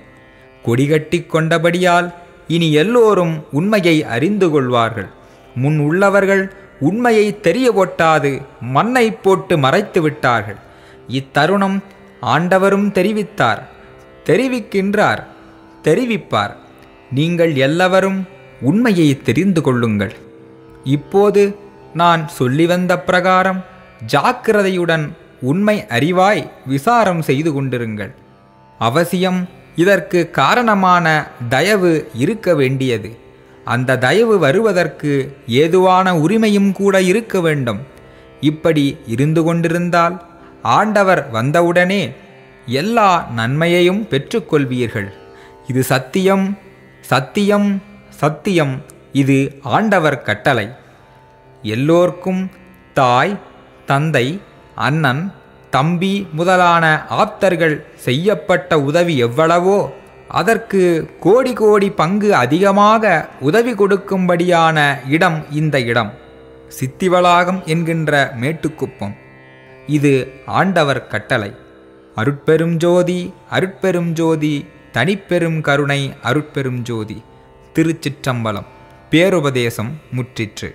கொடிகட்டி 0.65 1.19
கொண்டபடியால் 1.19 2.08
இனி 2.47 2.67
எல்லோரும் 2.73 3.36
உண்மையை 3.52 3.97
அறிந்து 4.15 4.47
கொள்வார்கள். 4.50 5.10
முன் 5.56 5.80
உள்ளவர்கள் 5.80 6.43
உண்மையை 6.80 7.28
தெரிய 7.39 7.67
ஒட்டாது 7.84 8.32
மண்ணை 8.62 9.06
போட்டு 9.12 9.58
மறைத்து 9.58 10.02
விட்டார்கள். 10.02 10.60
இத்தருணம் 11.10 11.78
ஆண்டவரும் 12.21 12.88
தெரிவித்தார். 12.97 13.62
தெரிவிக்கின்றார். 14.26 15.23
தெரிவிப்பார். 15.84 16.54
நீங்கள் 17.12 17.54
எல்லாவரும் 17.56 18.19
உண்மையை 18.62 19.10
தெரிந்து 19.21 19.62
கொள்ளுங்கள். 19.62 20.15
இப்போது 20.84 21.43
நான் 21.93 22.28
சொல்லி 22.28 22.65
வந்த 22.65 22.93
பிரகாரம் 23.00 23.62
ஜாக்கிரதையுடன் 24.13 25.06
உண்மை 25.41 25.78
அறிவாய் 25.89 26.43
விசாரம் 26.65 27.21
செய்து 27.21 27.50
கொண்டிருங்கள். 27.52 28.13
அவசியம் 28.79 29.49
இதற்கு 29.75 30.29
காரணமான 30.29 31.27
தயவு 31.49 32.09
இருக்க 32.13 32.55
வேண்டியது. 32.55 33.17
அந்த 33.65 33.97
தயவு 33.97 34.39
வருவதற்கு 34.39 35.37
ஏதுவான 35.47 36.13
உரிமையும் 36.15 36.71
கூட 36.71 37.01
இருக்க 37.01 37.41
வேண்டும். 37.41 37.79
இப்படி 38.41 38.97
இருந்து 39.07 39.43
கொண்டிருந்தால் 39.43 40.25
ஆண்டவர் 40.61 41.29
வந்தவுடனே 41.29 42.13
எல்லா 42.65 43.27
நன்மையையும் 43.35 44.07
பெற்றுக்கொள்வீர்கள். 44.09 45.07
இது 45.67 45.83
சத்தியம் 45.83 46.57
சத்தியம் 47.01 47.81
சத்தியம். 48.09 48.81
இது 49.11 49.59
ஆண்டவர் 49.63 50.21
கட்டளை. 50.21 50.69
எல்லோர்க்கும் 51.61 52.51
தாய் 52.93 53.39
தந்தை 53.85 54.41
அண்ணன் 54.75 55.33
தம்பி 55.77 56.13
முதலான 56.39 56.85
ஆப்தர்கள் 57.21 57.75
செய்யப்பட்ட 58.05 58.79
உதவி 58.89 59.15
எவ்வளவோ 59.27 59.79
அதற்கு 60.39 60.81
கோடி 61.25 61.51
கோடி 61.59 61.87
பங்கு 62.01 62.29
அதிகமாக 62.43 63.03
உதவி 63.49 63.73
கொடுக்கும்படியான 63.73 64.77
இடம் 65.15 65.37
இந்த 65.59 65.75
இடம். 65.91 66.11
சித்திவளாகம் 66.77 67.59
என்கின்ற 67.73 68.13
மேட்டுக்குப்பம். 68.41 69.13
இது 69.97 70.13
ஆண்டவர் 70.59 71.01
கட்டளை. 71.13 71.51
அருட்பெரும் 72.15 72.75
ஜோதி 72.83 73.19
அருட்பெரும் 73.57 74.11
ஜோதி 74.19 74.55
தனிப்பெரும் 74.95 75.59
கருணை 75.67 76.01
அருட்பெரும் 76.29 76.81
ஜோதி. 76.89 77.17
திருச்சிற்றம்பலம். 77.75 78.69
பேருபதேசம் 79.11 79.93
முற்றிற்று. 80.15 80.69